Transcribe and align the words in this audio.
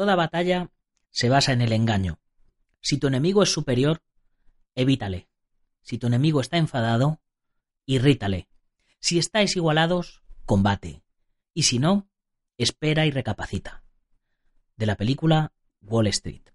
Toda 0.00 0.16
batalla 0.16 0.70
se 1.10 1.28
basa 1.28 1.52
en 1.52 1.60
el 1.60 1.72
engaño. 1.72 2.20
Si 2.80 2.96
tu 2.96 3.08
enemigo 3.08 3.42
es 3.42 3.52
superior, 3.52 4.00
evítale. 4.74 5.28
Si 5.82 5.98
tu 5.98 6.06
enemigo 6.06 6.40
está 6.40 6.56
enfadado, 6.56 7.20
irrítale. 7.84 8.48
Si 8.98 9.18
estáis 9.18 9.56
igualados, 9.56 10.22
combate. 10.46 11.02
Y 11.52 11.64
si 11.64 11.78
no, 11.78 12.08
espera 12.56 13.04
y 13.04 13.10
recapacita. 13.10 13.84
De 14.78 14.86
la 14.86 14.96
película 14.96 15.52
Wall 15.82 16.06
Street. 16.06 16.48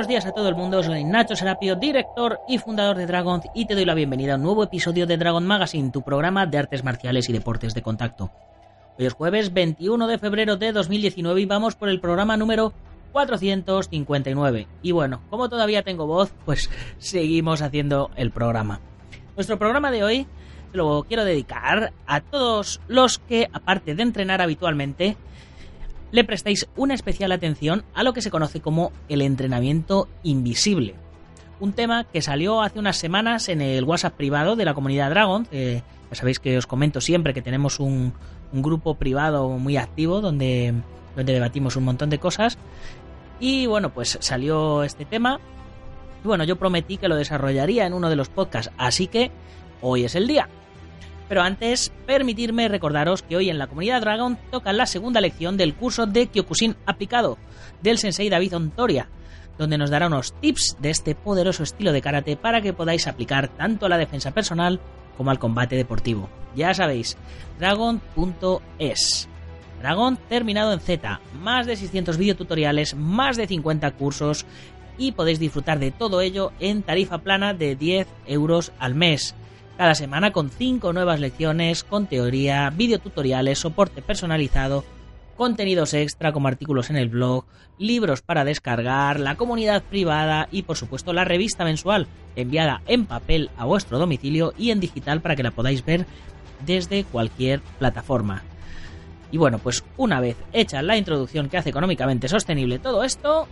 Buenos 0.00 0.08
días 0.08 0.24
a 0.24 0.32
todo 0.32 0.48
el 0.48 0.54
mundo, 0.54 0.82
soy 0.82 1.04
Nacho 1.04 1.36
Serapio, 1.36 1.76
director 1.76 2.40
y 2.48 2.56
fundador 2.56 2.96
de 2.96 3.04
Dragon 3.04 3.42
y 3.54 3.66
te 3.66 3.74
doy 3.74 3.84
la 3.84 3.92
bienvenida 3.92 4.32
a 4.32 4.36
un 4.36 4.42
nuevo 4.44 4.64
episodio 4.64 5.06
de 5.06 5.18
Dragon 5.18 5.46
Magazine, 5.46 5.90
tu 5.90 6.00
programa 6.00 6.46
de 6.46 6.56
artes 6.56 6.82
marciales 6.82 7.28
y 7.28 7.34
deportes 7.34 7.74
de 7.74 7.82
contacto. 7.82 8.30
Hoy 8.98 9.04
es 9.04 9.12
jueves 9.12 9.52
21 9.52 10.06
de 10.06 10.16
febrero 10.16 10.56
de 10.56 10.72
2019 10.72 11.42
y 11.42 11.44
vamos 11.44 11.76
por 11.76 11.90
el 11.90 12.00
programa 12.00 12.38
número 12.38 12.72
459. 13.12 14.66
Y 14.80 14.92
bueno, 14.92 15.20
como 15.28 15.50
todavía 15.50 15.82
tengo 15.82 16.06
voz, 16.06 16.32
pues 16.46 16.70
seguimos 16.96 17.60
haciendo 17.60 18.10
el 18.16 18.30
programa. 18.30 18.80
Nuestro 19.36 19.58
programa 19.58 19.90
de 19.90 20.02
hoy 20.02 20.26
lo 20.72 21.04
quiero 21.06 21.26
dedicar 21.26 21.92
a 22.06 22.22
todos 22.22 22.80
los 22.88 23.18
que, 23.18 23.50
aparte 23.52 23.94
de 23.94 24.02
entrenar 24.02 24.40
habitualmente, 24.40 25.18
le 26.12 26.24
prestéis 26.24 26.68
una 26.76 26.94
especial 26.94 27.32
atención 27.32 27.84
a 27.94 28.02
lo 28.02 28.12
que 28.12 28.22
se 28.22 28.30
conoce 28.30 28.60
como 28.60 28.92
el 29.08 29.22
entrenamiento 29.22 30.08
invisible. 30.22 30.94
Un 31.60 31.72
tema 31.72 32.04
que 32.04 32.22
salió 32.22 32.62
hace 32.62 32.78
unas 32.78 32.96
semanas 32.96 33.48
en 33.48 33.60
el 33.60 33.84
WhatsApp 33.84 34.14
privado 34.14 34.56
de 34.56 34.64
la 34.64 34.74
comunidad 34.74 35.10
Dragon. 35.10 35.46
ya 35.50 35.82
sabéis 36.12 36.38
que 36.38 36.56
os 36.56 36.66
comento 36.66 37.00
siempre 37.00 37.34
que 37.34 37.42
tenemos 37.42 37.80
un, 37.80 38.14
un 38.52 38.62
grupo 38.62 38.94
privado 38.94 39.48
muy 39.50 39.76
activo 39.76 40.20
donde, 40.20 40.74
donde 41.16 41.32
debatimos 41.32 41.76
un 41.76 41.84
montón 41.84 42.10
de 42.10 42.18
cosas. 42.18 42.58
Y 43.38 43.66
bueno, 43.66 43.90
pues 43.90 44.18
salió 44.20 44.82
este 44.82 45.04
tema. 45.04 45.40
Y 46.24 46.26
bueno, 46.26 46.44
yo 46.44 46.56
prometí 46.56 46.96
que 46.98 47.08
lo 47.08 47.16
desarrollaría 47.16 47.86
en 47.86 47.94
uno 47.94 48.10
de 48.10 48.16
los 48.16 48.28
podcasts, 48.28 48.72
así 48.76 49.06
que 49.06 49.30
hoy 49.80 50.04
es 50.04 50.14
el 50.14 50.26
día. 50.26 50.48
Pero 51.30 51.42
antes, 51.42 51.92
permitirme 52.06 52.66
recordaros 52.66 53.22
que 53.22 53.36
hoy 53.36 53.50
en 53.50 53.58
la 53.58 53.68
comunidad 53.68 54.00
Dragon 54.00 54.36
toca 54.50 54.72
la 54.72 54.84
segunda 54.84 55.20
lección 55.20 55.56
del 55.56 55.76
curso 55.76 56.06
de 56.06 56.26
Kyokushin 56.26 56.74
aplicado 56.86 57.38
del 57.80 57.98
sensei 57.98 58.28
David 58.28 58.56
Ontoria, 58.56 59.06
donde 59.56 59.78
nos 59.78 59.90
dará 59.90 60.08
unos 60.08 60.32
tips 60.40 60.76
de 60.80 60.90
este 60.90 61.14
poderoso 61.14 61.62
estilo 61.62 61.92
de 61.92 62.02
karate 62.02 62.36
para 62.36 62.60
que 62.60 62.72
podáis 62.72 63.06
aplicar 63.06 63.46
tanto 63.46 63.86
a 63.86 63.88
la 63.88 63.96
defensa 63.96 64.32
personal 64.32 64.80
como 65.16 65.30
al 65.30 65.38
combate 65.38 65.76
deportivo. 65.76 66.28
Ya 66.56 66.74
sabéis, 66.74 67.16
dragon.es. 67.60 69.28
Dragon 69.78 70.18
terminado 70.28 70.72
en 70.72 70.80
Z, 70.80 71.20
más 71.40 71.64
de 71.64 71.76
600 71.76 72.18
videotutoriales, 72.18 72.96
más 72.96 73.36
de 73.36 73.46
50 73.46 73.88
cursos 73.92 74.46
y 74.98 75.12
podéis 75.12 75.38
disfrutar 75.38 75.78
de 75.78 75.92
todo 75.92 76.22
ello 76.22 76.50
en 76.58 76.82
tarifa 76.82 77.18
plana 77.18 77.54
de 77.54 77.76
10 77.76 78.08
euros 78.26 78.72
al 78.80 78.96
mes 78.96 79.36
cada 79.80 79.94
semana 79.94 80.30
con 80.30 80.50
5 80.50 80.92
nuevas 80.92 81.20
lecciones, 81.20 81.84
con 81.84 82.06
teoría, 82.06 82.68
videotutoriales, 82.68 83.60
soporte 83.60 84.02
personalizado, 84.02 84.84
contenidos 85.38 85.94
extra 85.94 86.32
como 86.32 86.48
artículos 86.48 86.90
en 86.90 86.96
el 86.96 87.08
blog, 87.08 87.46
libros 87.78 88.20
para 88.20 88.44
descargar, 88.44 89.18
la 89.18 89.36
comunidad 89.36 89.82
privada 89.82 90.48
y 90.52 90.64
por 90.64 90.76
supuesto 90.76 91.14
la 91.14 91.24
revista 91.24 91.64
mensual 91.64 92.08
enviada 92.36 92.82
en 92.88 93.06
papel 93.06 93.48
a 93.56 93.64
vuestro 93.64 93.98
domicilio 93.98 94.52
y 94.58 94.70
en 94.70 94.80
digital 94.80 95.22
para 95.22 95.34
que 95.34 95.44
la 95.44 95.50
podáis 95.50 95.82
ver 95.82 96.04
desde 96.66 97.04
cualquier 97.04 97.62
plataforma. 97.78 98.42
Y 99.32 99.38
bueno, 99.38 99.60
pues 99.60 99.82
una 99.96 100.20
vez 100.20 100.36
hecha 100.52 100.82
la 100.82 100.98
introducción 100.98 101.48
que 101.48 101.56
hace 101.56 101.70
económicamente 101.70 102.28
sostenible 102.28 102.80
todo 102.80 103.02
esto, 103.02 103.48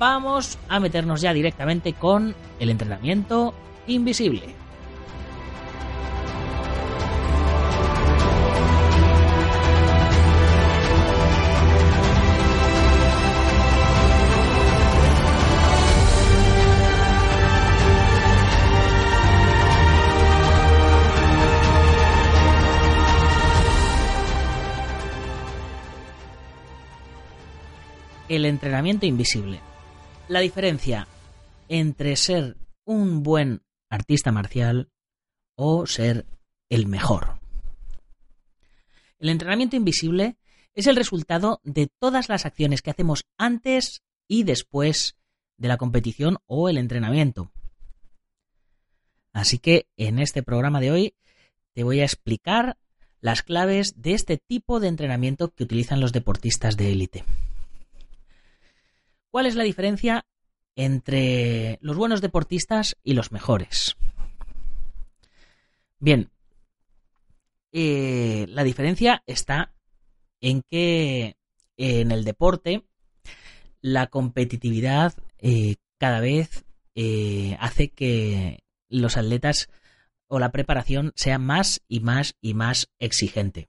vamos 0.00 0.58
a 0.68 0.80
meternos 0.80 1.20
ya 1.20 1.32
directamente 1.32 1.92
con 1.92 2.34
el 2.58 2.70
entrenamiento 2.70 3.54
invisible. 3.86 4.58
El 28.30 28.44
entrenamiento 28.44 29.06
invisible. 29.06 29.60
La 30.28 30.38
diferencia 30.38 31.08
entre 31.68 32.14
ser 32.14 32.56
un 32.84 33.24
buen 33.24 33.62
artista 33.90 34.30
marcial 34.30 34.88
o 35.56 35.84
ser 35.86 36.26
el 36.68 36.86
mejor. 36.86 37.40
El 39.18 39.30
entrenamiento 39.30 39.74
invisible 39.74 40.36
es 40.74 40.86
el 40.86 40.94
resultado 40.94 41.60
de 41.64 41.88
todas 41.98 42.28
las 42.28 42.46
acciones 42.46 42.82
que 42.82 42.90
hacemos 42.90 43.24
antes 43.36 44.02
y 44.28 44.44
después 44.44 45.16
de 45.56 45.66
la 45.66 45.76
competición 45.76 46.38
o 46.46 46.68
el 46.68 46.78
entrenamiento. 46.78 47.50
Así 49.32 49.58
que 49.58 49.88
en 49.96 50.20
este 50.20 50.44
programa 50.44 50.80
de 50.80 50.92
hoy 50.92 51.14
te 51.72 51.82
voy 51.82 51.98
a 51.98 52.04
explicar 52.04 52.78
las 53.20 53.42
claves 53.42 54.00
de 54.00 54.14
este 54.14 54.38
tipo 54.38 54.78
de 54.78 54.86
entrenamiento 54.86 55.52
que 55.52 55.64
utilizan 55.64 56.00
los 56.00 56.12
deportistas 56.12 56.76
de 56.76 56.92
élite. 56.92 57.24
¿Cuál 59.30 59.46
es 59.46 59.54
la 59.54 59.64
diferencia 59.64 60.24
entre 60.76 61.78
los 61.80 61.96
buenos 61.96 62.20
deportistas 62.20 62.96
y 63.04 63.14
los 63.14 63.32
mejores? 63.32 63.96
Bien, 65.98 66.30
eh, 67.72 68.46
la 68.48 68.64
diferencia 68.64 69.22
está 69.26 69.72
en 70.40 70.62
que 70.62 71.36
en 71.76 72.10
el 72.10 72.24
deporte 72.24 72.84
la 73.80 74.08
competitividad 74.08 75.14
eh, 75.38 75.76
cada 75.98 76.20
vez 76.20 76.64
eh, 76.94 77.56
hace 77.60 77.90
que 77.90 78.64
los 78.88 79.16
atletas 79.16 79.68
o 80.26 80.38
la 80.38 80.50
preparación 80.50 81.12
sea 81.14 81.38
más 81.38 81.82
y 81.88 82.00
más 82.00 82.34
y 82.40 82.54
más 82.54 82.88
exigente. 82.98 83.68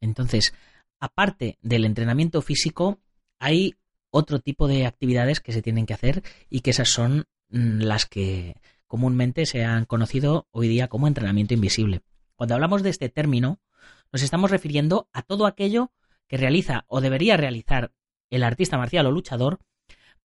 Entonces, 0.00 0.54
aparte 1.00 1.58
del 1.62 1.84
entrenamiento 1.84 2.42
físico, 2.42 3.00
hay 3.38 3.76
otro 4.14 4.38
tipo 4.38 4.68
de 4.68 4.86
actividades 4.86 5.40
que 5.40 5.52
se 5.52 5.60
tienen 5.60 5.86
que 5.86 5.94
hacer 5.94 6.22
y 6.48 6.60
que 6.60 6.70
esas 6.70 6.88
son 6.88 7.26
mm, 7.48 7.80
las 7.80 8.06
que 8.06 8.54
comúnmente 8.86 9.44
se 9.44 9.64
han 9.64 9.86
conocido 9.86 10.46
hoy 10.52 10.68
día 10.68 10.86
como 10.86 11.08
entrenamiento 11.08 11.52
invisible. 11.52 12.02
Cuando 12.36 12.54
hablamos 12.54 12.84
de 12.84 12.90
este 12.90 13.08
término, 13.08 13.58
nos 14.12 14.22
estamos 14.22 14.52
refiriendo 14.52 15.08
a 15.12 15.22
todo 15.22 15.46
aquello 15.46 15.90
que 16.28 16.36
realiza 16.36 16.84
o 16.86 17.00
debería 17.00 17.36
realizar 17.36 17.92
el 18.30 18.44
artista 18.44 18.78
marcial 18.78 19.06
o 19.06 19.10
luchador 19.10 19.58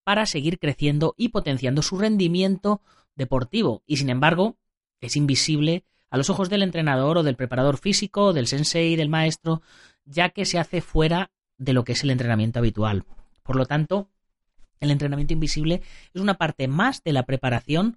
para 0.05 0.26
seguir 0.26 0.58
creciendo 0.58 1.14
y 1.17 1.31
potenciando 1.31 1.81
su 1.81 1.99
rendimiento 1.99 2.82
deportivo 3.14 3.82
y 3.87 3.96
sin 3.96 4.11
embargo 4.11 4.58
es 5.00 5.17
invisible 5.17 5.87
a 6.11 6.19
los 6.19 6.29
ojos 6.29 6.50
del 6.50 6.62
entrenador 6.62 7.17
o 7.17 7.23
del 7.23 7.37
preparador 7.37 7.79
físico, 7.79 8.35
del 8.35 8.49
sensei, 8.49 8.96
del 8.96 9.08
maestro, 9.08 9.62
ya 10.05 10.29
que 10.29 10.44
se 10.44 10.58
hace 10.58 10.82
fuera 10.82 11.31
de 11.56 11.73
lo 11.73 11.85
que 11.85 11.93
es 11.93 12.05
el 12.05 12.11
entrenamiento 12.11 12.58
habitual. 12.58 13.05
Por 13.49 13.56
lo 13.56 13.65
tanto, 13.65 14.11
el 14.79 14.91
entrenamiento 14.91 15.33
invisible 15.33 15.81
es 16.12 16.21
una 16.21 16.35
parte 16.35 16.69
más 16.69 17.03
de 17.03 17.15
la 17.15 17.23
preparación 17.23 17.97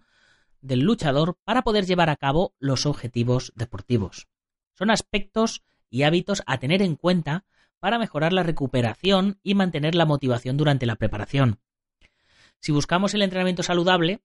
del 0.61 0.79
luchador 0.79 1.37
para 1.43 1.61
poder 1.61 1.85
llevar 1.85 2.09
a 2.09 2.15
cabo 2.15 2.55
los 2.57 2.85
objetivos 2.85 3.51
deportivos. 3.57 4.29
Son 4.75 4.89
aspectos 4.89 5.61
y 5.89 6.03
hábitos 6.03 6.41
a 6.45 6.57
tener 6.59 6.81
en 6.81 6.95
cuenta 6.95 7.43
para 7.81 7.99
mejorar 7.99 8.31
la 8.31 8.43
recuperación 8.43 9.41
y 9.43 9.53
mantener 9.53 9.93
la 9.93 10.05
motivación 10.05 10.55
durante 10.55 10.85
la 10.85 10.95
preparación. 10.95 11.59
Si 12.61 12.71
buscamos 12.71 13.13
el 13.13 13.21
entrenamiento 13.21 13.61
saludable, 13.61 14.21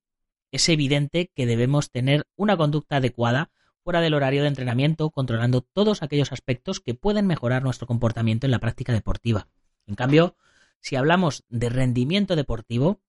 es 0.52 0.68
evidente 0.68 1.32
que 1.34 1.44
debemos 1.44 1.90
tener 1.90 2.28
una 2.36 2.56
conducta 2.56 2.98
adecuada 2.98 3.50
fuera 3.82 4.00
del 4.00 4.14
horario 4.14 4.42
de 4.42 4.48
entrenamiento, 4.48 5.10
controlando 5.10 5.60
todos 5.60 6.04
aquellos 6.04 6.30
aspectos 6.30 6.78
que 6.78 6.94
pueden 6.94 7.26
mejorar 7.26 7.64
nuestro 7.64 7.88
comportamiento 7.88 8.46
en 8.46 8.52
la 8.52 8.60
práctica 8.60 8.92
deportiva. 8.92 9.48
En 9.88 9.96
cambio, 9.96 10.36
si 10.86 10.94
hablamos 10.94 11.42
de 11.48 11.68
rendimiento 11.68 12.36
deportivo, 12.36 13.00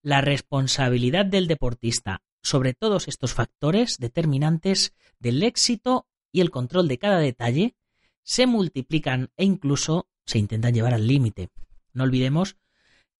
la 0.00 0.22
responsabilidad 0.22 1.26
del 1.26 1.48
deportista 1.48 2.22
sobre 2.42 2.72
todos 2.72 3.08
estos 3.08 3.34
factores 3.34 3.98
determinantes 3.98 4.94
del 5.18 5.42
éxito 5.42 6.06
y 6.32 6.40
el 6.40 6.50
control 6.50 6.88
de 6.88 6.96
cada 6.96 7.18
detalle 7.18 7.76
se 8.22 8.46
multiplican 8.46 9.28
e 9.36 9.44
incluso 9.44 10.08
se 10.24 10.38
intentan 10.38 10.72
llevar 10.72 10.94
al 10.94 11.06
límite. 11.06 11.50
No 11.92 12.04
olvidemos 12.04 12.56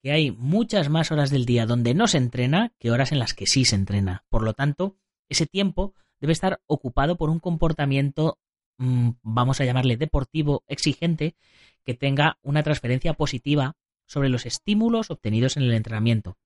que 0.02 0.12
hay 0.12 0.30
muchas 0.30 0.88
más 0.88 1.12
horas 1.12 1.28
del 1.28 1.44
día 1.44 1.66
donde 1.66 1.92
no 1.92 2.06
se 2.06 2.16
entrena 2.16 2.72
que 2.78 2.90
horas 2.90 3.12
en 3.12 3.18
las 3.18 3.34
que 3.34 3.46
sí 3.46 3.66
se 3.66 3.76
entrena. 3.76 4.24
Por 4.30 4.44
lo 4.44 4.54
tanto, 4.54 4.96
ese 5.28 5.44
tiempo 5.44 5.92
debe 6.22 6.32
estar 6.32 6.62
ocupado 6.66 7.18
por 7.18 7.28
un 7.28 7.38
comportamiento, 7.38 8.38
mm, 8.78 9.10
vamos 9.20 9.60
a 9.60 9.66
llamarle 9.66 9.98
deportivo, 9.98 10.64
exigente, 10.68 11.36
que 11.84 11.94
tenga 11.94 12.38
una 12.42 12.62
transferencia 12.62 13.14
positiva 13.14 13.76
sobre 14.06 14.28
los 14.28 14.46
estímulos 14.46 15.10
obtenidos 15.10 15.56
en 15.56 15.64
el 15.64 15.74
entrenamiento. 15.74 16.36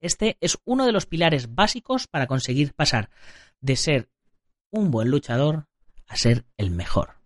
Este 0.00 0.36
es 0.40 0.58
uno 0.64 0.84
de 0.86 0.92
los 0.92 1.06
pilares 1.06 1.54
básicos 1.54 2.06
para 2.06 2.26
conseguir 2.26 2.74
pasar 2.74 3.10
de 3.60 3.76
ser 3.76 4.08
un 4.70 4.90
buen 4.90 5.08
luchador 5.08 5.68
a 6.06 6.16
ser 6.16 6.44
el 6.56 6.70
mejor. 6.70 7.16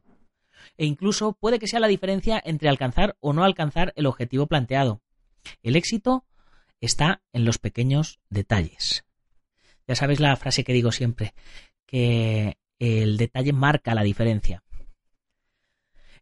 E 0.77 0.85
incluso 0.85 1.33
puede 1.33 1.59
que 1.59 1.69
sea 1.69 1.81
la 1.81 1.89
diferencia 1.89 2.41
entre 2.45 2.69
alcanzar 2.69 3.17
o 3.21 3.33
no 3.33 3.45
alcanzar 3.45 3.93
el 3.97 4.07
objetivo 4.07 4.47
planteado. 4.47 5.01
El 5.63 5.77
éxito 5.77 6.27
está 6.81 7.23
en 7.33 7.45
los 7.45 7.59
pequeños 7.59 8.21
detalles. 8.29 9.05
Ya 9.89 9.95
sabéis 9.95 10.21
la 10.21 10.37
frase 10.37 10.65
que 10.65 10.73
digo 10.73 10.93
siempre, 10.93 11.35
que 11.87 12.59
el 12.79 13.17
detalle 13.17 13.53
marca 13.53 13.95
la 13.95 14.03
diferencia. 14.03 14.63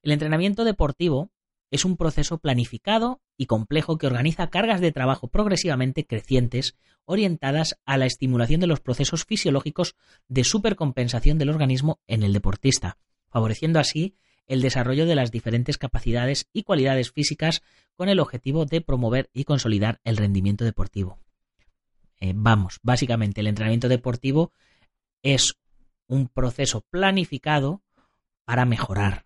El 0.05 0.13
entrenamiento 0.13 0.65
deportivo 0.65 1.31
es 1.71 1.87
un 1.87 1.97
proceso 1.97 2.37
planificado 2.37 3.23
y 3.39 3.47
complejo 3.47 3.97
que 3.97 4.07
organiza 4.07 4.51
cargas 4.51 4.83
de 4.83 4.93
trabajo 4.93 5.29
progresivamente 5.29 6.07
crecientes 6.07 6.77
orientadas 7.07 7.81
a 7.87 7.97
la 7.97 8.05
estimulación 8.05 8.61
de 8.61 8.67
los 8.67 8.81
procesos 8.81 9.25
fisiológicos 9.25 9.97
de 10.29 10.45
supercompensación 10.45 11.39
del 11.39 11.49
organismo 11.49 12.01
en 12.07 12.23
el 12.23 12.35
deportista, 12.35 12.99
favoreciendo 13.31 13.81
así 13.81 14.15
el 14.47 14.61
desarrollo 14.61 15.07
de 15.07 15.15
las 15.15 15.31
diferentes 15.31 15.79
capacidades 15.79 16.49
y 16.53 16.65
cualidades 16.65 17.11
físicas 17.11 17.63
con 17.97 18.11
el 18.11 18.21
objetivo 18.21 18.67
de 18.67 18.83
promover 18.83 19.31
y 19.33 19.45
consolidar 19.45 20.01
el 20.05 20.19
rendimiento 20.19 20.67
deportivo. 20.67 21.19
Eh, 22.21 22.35
vamos, 22.37 22.79
básicamente 22.83 23.41
el 23.41 23.47
entrenamiento 23.47 23.89
deportivo 23.89 24.53
es 25.23 25.55
un 26.09 26.29
proceso 26.29 26.83
planificado 26.91 27.83
para 28.45 28.67
mejorar, 28.67 29.25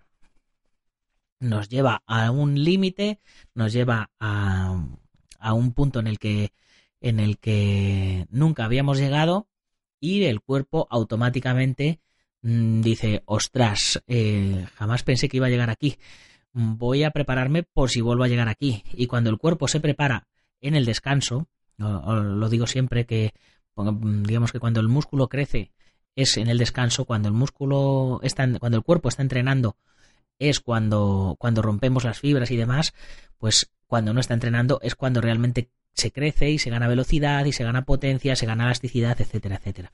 nos 1.41 1.69
lleva 1.69 2.03
a 2.07 2.31
un 2.31 2.63
límite, 2.63 3.21
nos 3.55 3.73
lleva 3.73 4.11
a, 4.19 4.85
a, 5.39 5.53
un 5.53 5.73
punto 5.73 6.01
en 6.01 6.07
el 6.07 6.19
que 6.19 6.53
en 7.01 7.21
el 7.21 7.39
que 7.39 8.27
nunca 8.31 8.65
habíamos 8.65 8.99
llegado 8.99 9.49
y 10.01 10.25
el 10.25 10.41
cuerpo 10.41 10.87
automáticamente 10.91 12.01
mm, 12.43 12.81
dice, 12.81 13.23
ostras, 13.27 14.03
eh, 14.07 14.67
jamás 14.75 15.03
pensé 15.03 15.29
que 15.29 15.37
iba 15.37 15.47
a 15.47 15.51
llegar 15.51 15.71
aquí, 15.71 15.99
voy 16.53 17.05
a 17.05 17.11
prepararme 17.11 17.63
por 17.63 17.91
si 17.91 18.01
vuelvo 18.01 18.25
a 18.25 18.29
llegar 18.29 18.49
aquí. 18.49 18.83
Y 18.93 19.07
cuando 19.07 19.31
el 19.31 19.39
cuerpo 19.39 19.69
se 19.69 19.81
prepara 19.81 20.27
en 20.61 20.75
el 20.75 20.85
descanso, 20.85 21.49
lo 21.77 22.49
digo 22.49 22.67
siempre 22.67 23.07
que, 23.07 23.33
digamos 23.77 24.53
que 24.53 24.61
cuando 24.61 24.81
el 24.81 24.89
músculo 24.89 25.29
crece 25.29 25.73
es 26.17 26.37
en 26.37 26.49
el 26.49 26.59
descanso, 26.59 27.05
cuando 27.05 27.29
el 27.29 27.35
músculo 27.35 28.19
está, 28.23 28.49
cuando 28.59 28.79
el 28.79 28.83
cuerpo 28.83 29.09
está 29.09 29.23
entrenando 29.23 29.77
es 30.39 30.61
cuando, 30.61 31.37
cuando 31.39 31.63
rompemos 31.63 32.05
las 32.05 32.21
fibras 32.21 32.51
y 32.51 32.57
demás, 32.57 32.95
pues 33.39 33.71
cuando 33.87 34.13
no 34.13 34.21
está 34.21 34.35
entrenando 34.35 34.81
es 34.83 34.95
cuando 34.95 35.21
realmente 35.21 35.71
se 35.95 36.13
crece 36.13 36.51
y 36.51 36.59
se 36.59 36.71
gana 36.71 36.89
velocidad 36.89 37.45
y 37.45 37.53
se 37.53 37.65
gana 37.65 37.85
potencia, 37.85 38.37
se 38.37 38.47
gana 38.47 38.65
elasticidad, 38.65 39.21
etcétera, 39.21 39.57
etcétera. 39.57 39.93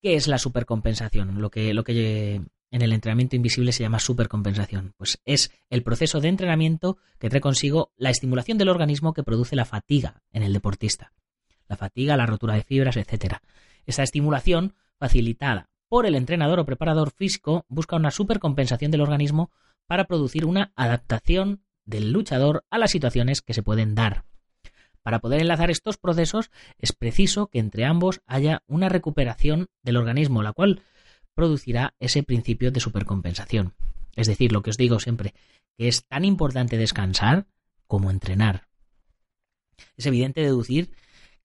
¿Qué 0.00 0.14
es 0.14 0.28
la 0.28 0.38
supercompensación? 0.38 1.40
Lo 1.40 1.50
que, 1.50 1.74
lo 1.74 1.84
que 1.84 2.40
en 2.70 2.82
el 2.82 2.92
entrenamiento 2.92 3.36
invisible 3.36 3.72
se 3.72 3.82
llama 3.82 3.98
supercompensación. 3.98 4.94
Pues 4.96 5.20
es 5.24 5.50
el 5.70 5.82
proceso 5.82 6.20
de 6.20 6.28
entrenamiento 6.28 6.98
que 7.18 7.28
trae 7.28 7.40
consigo 7.40 7.92
la 7.96 8.10
estimulación 8.10 8.58
del 8.58 8.68
organismo 8.68 9.12
que 9.12 9.24
produce 9.24 9.56
la 9.56 9.64
fatiga 9.64 10.22
en 10.32 10.42
el 10.42 10.52
deportista. 10.52 11.12
La 11.68 11.76
fatiga, 11.76 12.16
la 12.16 12.26
rotura 12.26 12.54
de 12.54 12.62
fibras, 12.62 12.96
etcétera. 12.96 13.42
Esa 13.86 14.02
estimulación 14.02 14.74
facilitada 14.98 15.69
por 15.90 16.06
el 16.06 16.14
entrenador 16.14 16.60
o 16.60 16.64
preparador 16.64 17.10
físico 17.10 17.66
busca 17.68 17.96
una 17.96 18.12
supercompensación 18.12 18.92
del 18.92 19.00
organismo 19.00 19.50
para 19.88 20.04
producir 20.04 20.46
una 20.46 20.72
adaptación 20.76 21.64
del 21.84 22.12
luchador 22.12 22.64
a 22.70 22.78
las 22.78 22.92
situaciones 22.92 23.42
que 23.42 23.54
se 23.54 23.64
pueden 23.64 23.96
dar. 23.96 24.24
Para 25.02 25.18
poder 25.18 25.40
enlazar 25.40 25.68
estos 25.68 25.98
procesos 25.98 26.52
es 26.78 26.92
preciso 26.92 27.48
que 27.48 27.58
entre 27.58 27.86
ambos 27.86 28.20
haya 28.26 28.62
una 28.68 28.88
recuperación 28.88 29.66
del 29.82 29.96
organismo, 29.96 30.44
la 30.44 30.52
cual 30.52 30.82
producirá 31.34 31.94
ese 31.98 32.22
principio 32.22 32.70
de 32.70 32.78
supercompensación. 32.78 33.74
Es 34.14 34.28
decir, 34.28 34.52
lo 34.52 34.62
que 34.62 34.70
os 34.70 34.76
digo 34.76 35.00
siempre, 35.00 35.34
que 35.76 35.88
es 35.88 36.06
tan 36.06 36.24
importante 36.24 36.76
descansar 36.76 37.48
como 37.88 38.12
entrenar. 38.12 38.68
Es 39.96 40.06
evidente 40.06 40.40
deducir 40.40 40.92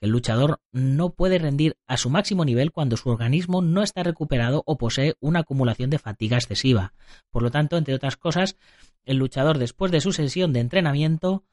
el 0.01 0.09
luchador 0.09 0.59
no 0.71 1.13
puede 1.13 1.39
rendir 1.39 1.77
a 1.88 1.97
su 1.97 2.09
máximo 2.09 2.45
nivel 2.45 2.71
cuando 2.71 2.97
su 2.97 3.09
organismo 3.09 3.62
no 3.62 3.81
está 3.81 4.03
recuperado 4.03 4.63
o 4.65 4.77
posee 4.77 5.15
una 5.19 5.39
acumulación 5.39 5.89
de 5.89 6.00
fatiga 6.00 6.38
excesiva. 6.38 6.94
Por 7.31 7.44
lo 7.44 7.51
tanto, 7.51 7.77
entre 7.77 7.95
otras 7.95 8.18
cosas, 8.18 8.57
el 9.03 9.18
luchador 9.18 9.57
después 9.57 9.92
de 9.92 10.01
su 10.01 10.12
sesión 10.12 10.53
de 10.53 10.59
entrenamiento 10.59 11.44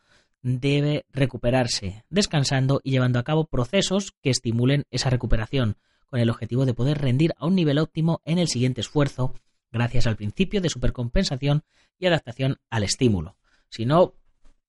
debe 0.42 1.06
recuperarse, 1.12 2.04
descansando 2.10 2.80
y 2.82 2.90
llevando 2.90 3.18
a 3.18 3.24
cabo 3.24 3.46
procesos 3.46 4.12
que 4.22 4.30
estimulen 4.30 4.84
esa 4.90 5.08
recuperación, 5.08 5.76
con 6.06 6.20
el 6.20 6.30
objetivo 6.30 6.66
de 6.66 6.74
poder 6.74 6.98
rendir 6.98 7.32
a 7.38 7.46
un 7.46 7.54
nivel 7.54 7.78
óptimo 7.78 8.20
en 8.24 8.38
el 8.38 8.48
siguiente 8.48 8.80
esfuerzo, 8.80 9.34
gracias 9.70 10.06
al 10.06 10.16
principio 10.16 10.60
de 10.60 10.68
supercompensación 10.68 11.62
y 11.98 12.06
adaptación 12.06 12.58
al 12.68 12.82
estímulo. 12.82 13.36
Si 13.70 13.86
no, 13.86 14.14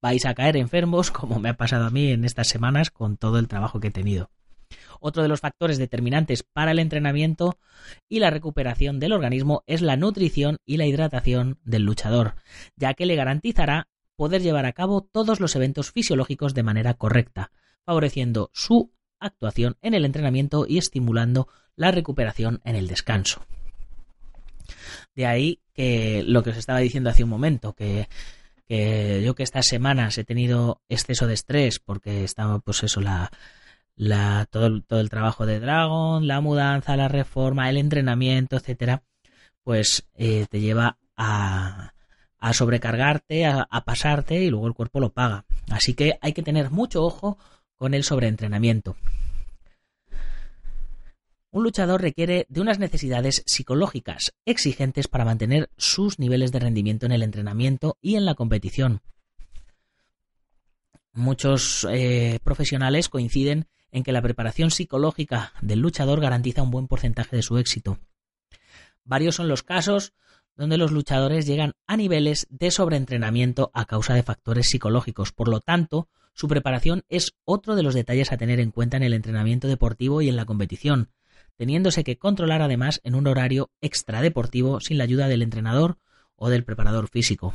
vais 0.04 0.26
a 0.26 0.34
caer 0.34 0.58
enfermos, 0.58 1.12
como 1.18 1.40
me 1.40 1.50
ha 1.50 1.58
pasado 1.58 1.86
a 1.86 1.90
mí 1.90 2.12
en 2.12 2.26
estas 2.26 2.50
semanas 2.50 2.92
con 2.92 3.18
todo 3.18 3.40
el 3.40 3.48
trabajo 3.48 3.80
que 3.80 3.88
he 3.88 3.92
tenido. 3.92 4.30
Otro 5.00 5.24
de 5.24 5.30
los 5.30 5.40
factores 5.40 5.78
determinantes 5.78 6.44
para 6.44 6.72
el 6.72 6.80
entrenamiento 6.80 7.58
y 8.10 8.20
la 8.20 8.30
recuperación 8.30 9.00
del 9.00 9.14
organismo 9.14 9.64
es 9.66 9.82
la 9.82 9.96
nutrición 9.96 10.58
y 10.66 10.78
la 10.78 10.86
hidratación 10.86 11.60
del 11.64 11.84
luchador, 11.84 12.36
ya 12.76 12.94
que 12.94 13.06
le 13.06 13.16
garantizará 13.16 13.88
poder 14.16 14.42
llevar 14.42 14.66
a 14.66 14.74
cabo 14.74 15.01
todos 15.01 15.39
los 15.39 15.56
eventos 15.56 15.92
fisiológicos 15.92 16.54
de 16.54 16.63
manera 16.63 16.96
correcta, 16.96 17.51
favoreciendo 17.86 18.50
su 18.54 18.92
actuación 19.20 19.77
en 19.82 19.94
el 19.94 20.06
entrenamiento 20.06 20.66
y 20.68 20.80
estimulando 20.80 21.48
la 21.75 21.92
recuperación 21.92 22.62
en 22.66 22.75
el 22.75 22.88
descanso. 22.88 23.46
De 25.16 25.25
ahí 25.25 25.60
que 25.74 26.24
lo 26.25 26.44
que 26.44 26.50
os 26.50 26.58
estaba 26.58 26.80
diciendo 26.80 27.10
hace 27.10 27.24
un 27.24 27.30
momento, 27.30 27.74
que 27.74 28.08
que 28.67 29.22
yo 29.24 29.36
que 29.36 29.43
estas 29.43 29.67
semanas 29.67 30.17
he 30.17 30.24
tenido 30.24 30.82
exceso 30.89 31.27
de 31.27 31.34
estrés 31.34 31.79
porque 31.79 32.24
estaba 32.24 32.60
pues 32.60 32.84
eso 32.84 33.01
la, 33.01 33.32
la 33.96 34.48
todo, 34.50 34.65
el, 34.67 34.84
todo 34.84 35.00
el 35.00 35.10
trabajo 35.10 35.46
de 35.46 35.60
Dragon, 35.60 36.27
la 36.27 36.41
mudanza, 36.41 36.98
la 36.98 37.08
reforma, 37.08 37.70
el 37.70 37.77
entrenamiento, 37.77 38.55
etcétera, 38.55 39.03
pues 39.63 40.08
eh, 40.15 40.46
te 40.50 40.60
lleva 40.60 40.98
a, 41.15 41.93
a 42.39 42.53
sobrecargarte, 42.53 43.46
a, 43.46 43.67
a, 43.70 43.84
pasarte 43.86 44.41
y 44.41 44.50
luego 44.50 44.67
el 44.67 44.74
cuerpo 44.74 45.00
lo 45.00 45.13
paga. 45.13 45.46
Así 45.70 45.93
que 45.93 46.17
hay 46.22 46.34
que 46.34 46.43
tener 46.43 46.72
mucho 46.72 47.03
ojo 47.03 47.38
con 47.77 47.93
el 47.93 48.03
sobreentrenamiento. 48.03 48.96
Un 51.53 51.62
luchador 51.62 52.01
requiere 52.01 52.48
de 52.50 52.62
unas 52.62 52.79
necesidades 52.79 53.43
psicológicas 53.45 54.33
exigentes 54.43 55.07
para 55.07 55.24
mantener 55.24 55.69
sus 55.77 56.17
niveles 56.17 56.51
de 56.51 56.57
rendimiento 56.57 57.05
en 57.05 57.12
el 57.12 57.22
entrenamiento 57.22 58.00
y 58.01 58.15
en 58.15 58.25
la 58.25 58.33
competición. 58.33 59.01
Muchos 61.12 61.88
eh, 61.91 62.39
profesionales 62.43 63.07
coinciden 63.07 63.67
en 63.91 64.01
que 64.01 64.12
la 64.12 64.24
preparación 64.24 64.72
psicológica 64.72 65.53
del 65.62 65.77
luchador 65.77 66.19
garantiza 66.22 66.63
un 66.63 66.72
buen 66.72 66.88
porcentaje 66.88 67.36
de 67.36 67.43
su 67.43 67.60
éxito. 67.60 68.00
Varios 69.03 69.36
son 69.36 69.48
los 69.48 69.62
casos 69.62 70.13
donde 70.55 70.79
los 70.79 70.91
luchadores 70.91 71.45
llegan 71.45 71.74
a 71.86 71.98
niveles 71.98 72.48
de 72.50 72.72
sobreentrenamiento 72.72 73.69
a 73.75 73.86
causa 73.86 74.15
de 74.15 74.24
factores 74.24 74.69
psicológicos. 74.69 75.31
Por 75.31 75.50
lo 75.50 75.60
tanto, 75.60 76.10
su 76.33 76.48
preparación 76.48 77.03
es 77.10 77.36
otro 77.45 77.75
de 77.75 77.83
los 77.83 77.93
detalles 77.93 78.31
a 78.31 78.38
tener 78.38 78.60
en 78.60 78.72
cuenta 78.72 78.98
en 78.98 79.03
el 79.03 79.13
entrenamiento 79.13 79.67
deportivo 79.67 80.24
y 80.24 80.29
en 80.29 80.36
la 80.36 80.45
competición, 80.45 81.12
teniéndose 81.56 82.04
que 82.04 82.18
controlar 82.18 82.62
además 82.62 83.00
en 83.04 83.16
un 83.16 83.28
horario 83.28 83.72
extradeportivo 83.82 84.80
sin 84.80 84.98
la 84.98 85.04
ayuda 85.04 85.28
del 85.28 85.42
entrenador 85.42 85.98
o 86.36 86.50
del 86.50 86.63
preparador 86.63 87.10
físico. 87.10 87.54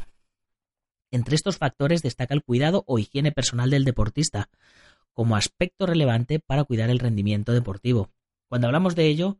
Entre 1.10 1.34
estos 1.34 1.56
factores 1.56 2.02
destaca 2.02 2.34
el 2.34 2.42
cuidado 2.42 2.84
o 2.86 2.98
higiene 2.98 3.32
personal 3.32 3.70
del 3.70 3.84
deportista, 3.84 4.50
como 5.12 5.36
aspecto 5.36 5.86
relevante 5.86 6.38
para 6.38 6.64
cuidar 6.64 6.90
el 6.90 6.98
rendimiento 6.98 7.52
deportivo. 7.52 8.10
Cuando 8.48 8.66
hablamos 8.68 8.94
de 8.94 9.06
ello, 9.06 9.38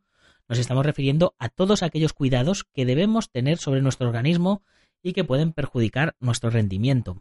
Nos 0.49 0.59
estamos 0.59 0.85
refiriendo 0.87 1.35
a 1.38 1.50
todos 1.50 1.83
aquellos 1.83 2.14
cuidados 2.14 2.64
que 2.73 2.87
debemos 2.87 3.30
tener 3.30 3.59
sobre 3.59 3.83
nuestro 3.83 4.09
organismo 4.09 4.62
y 5.02 5.12
que 5.12 5.23
pueden 5.23 5.52
perjudicar 5.52 6.16
nuestro 6.21 6.49
rendimiento. 6.49 7.21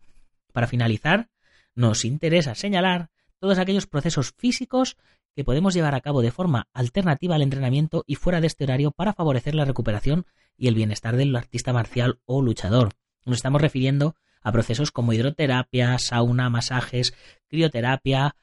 Para 0.53 0.67
finalizar, 0.67 1.29
nos 1.75 2.05
interesa 2.05 2.55
señalar 2.55 3.09
todos 3.39 3.59
aquellos 3.59 3.85
procesos 3.85 4.33
físicos 4.37 4.95
que 5.37 5.43
podemos 5.43 5.75
llevar 5.75 5.93
a 5.93 6.01
cabo 6.01 6.23
de 6.23 6.31
forma 6.31 6.67
alternativa 6.73 7.35
al 7.35 7.43
entrenamiento 7.43 8.03
y 8.07 8.15
fuera 8.15 8.41
de 8.41 8.47
este 8.47 8.63
horario 8.63 8.89
para 8.89 9.13
favorecer 9.13 9.53
la 9.53 9.65
recuperación 9.65 10.25
y 10.57 10.67
el 10.67 10.73
bienestar 10.73 11.15
del 11.15 11.35
artista 11.35 11.73
marcial 11.73 12.19
o 12.25 12.41
luchador. 12.41 12.93
Nos 13.23 13.35
estamos 13.35 13.61
refiriendo 13.61 14.15
a 14.41 14.51
procesos 14.51 14.89
como 14.89 15.13
hidroterapia, 15.13 15.99
sauna, 15.99 16.49
masajes, 16.49 17.13
crioterapia 17.49 18.35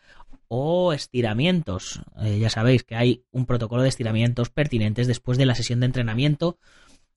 o 0.46 0.92
estiramientos. 0.92 2.00
Eh, 2.22 2.38
ya 2.38 2.48
sabéis 2.48 2.84
que 2.84 2.94
hay 2.94 3.24
un 3.32 3.46
protocolo 3.46 3.82
de 3.82 3.88
estiramientos 3.88 4.50
pertinentes 4.50 5.08
después 5.08 5.36
de 5.36 5.46
la 5.46 5.56
sesión 5.56 5.80
de 5.80 5.86
entrenamiento 5.86 6.58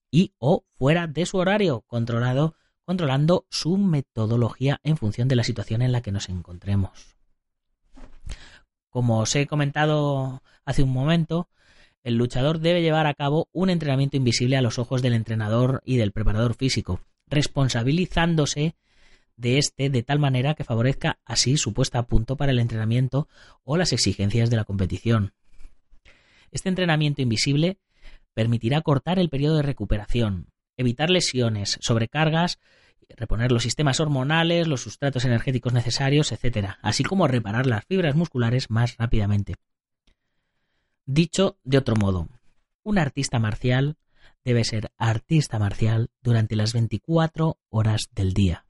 y 0.10 0.34
o 0.40 0.66
fuera 0.74 1.06
de 1.06 1.28
su 1.28 1.38
horario 1.38 1.82
controlado 1.82 2.56
controlando 2.84 3.46
su 3.52 3.78
metodología 3.78 4.80
en 4.84 4.98
función 4.98 5.28
de 5.28 5.36
la 5.36 5.44
situación 5.44 5.84
en 5.84 5.92
la 5.92 6.02
que 6.02 6.12
nos 6.12 6.30
encontremos. 6.30 7.17
Como 8.98 9.20
os 9.20 9.36
he 9.36 9.46
comentado 9.46 10.42
hace 10.66 10.82
un 10.82 10.90
momento, 10.90 11.52
el 12.02 12.16
luchador 12.16 12.58
debe 12.58 12.82
llevar 12.82 13.06
a 13.06 13.14
cabo 13.14 13.48
un 13.52 13.70
entrenamiento 13.70 14.18
invisible 14.18 14.58
a 14.58 14.64
los 14.64 14.80
ojos 14.80 15.04
del 15.04 15.14
entrenador 15.14 15.84
y 15.86 15.98
del 15.98 16.12
preparador 16.12 16.56
físico, 16.56 17.02
responsabilizándose 17.28 18.76
de 19.36 19.60
este 19.60 19.92
de 19.92 20.02
tal 20.02 20.18
manera 20.18 20.56
que 20.56 20.64
favorezca 20.64 21.20
así 21.26 21.58
su 21.58 21.76
puesta 21.76 22.00
a 22.00 22.08
punto 22.08 22.38
para 22.38 22.52
el 22.52 22.58
entrenamiento 22.58 23.28
o 23.64 23.78
las 23.78 23.94
exigencias 23.94 24.50
de 24.50 24.58
la 24.58 24.64
competición. 24.64 25.36
Este 26.50 26.70
entrenamiento 26.70 27.22
invisible 27.22 27.78
permitirá 28.34 28.82
cortar 28.82 29.20
el 29.20 29.30
periodo 29.30 29.58
de 29.58 29.62
recuperación, 29.62 30.48
evitar 30.76 31.12
lesiones, 31.12 31.78
sobrecargas 31.82 32.58
reponer 33.16 33.52
los 33.52 33.64
sistemas 33.64 34.00
hormonales, 34.00 34.68
los 34.68 34.82
sustratos 34.82 35.26
energéticos 35.26 35.74
necesarios, 35.74 36.32
etc., 36.32 36.76
así 36.82 37.04
como 37.04 37.28
reparar 37.28 37.66
las 37.66 37.86
fibras 37.86 38.16
musculares 38.16 38.70
más 38.70 38.98
rápidamente. 38.98 39.56
Dicho 41.06 41.58
de 41.64 41.78
otro 41.78 41.96
modo, 41.96 42.28
un 42.84 43.00
artista 43.00 43.40
marcial 43.40 43.98
debe 44.44 44.64
ser 44.64 44.92
artista 44.98 45.60
marcial 45.60 46.10
durante 46.22 46.56
las 46.56 46.74
24 46.74 47.58
horas 47.70 48.10
del 48.14 48.34
día. 48.34 48.66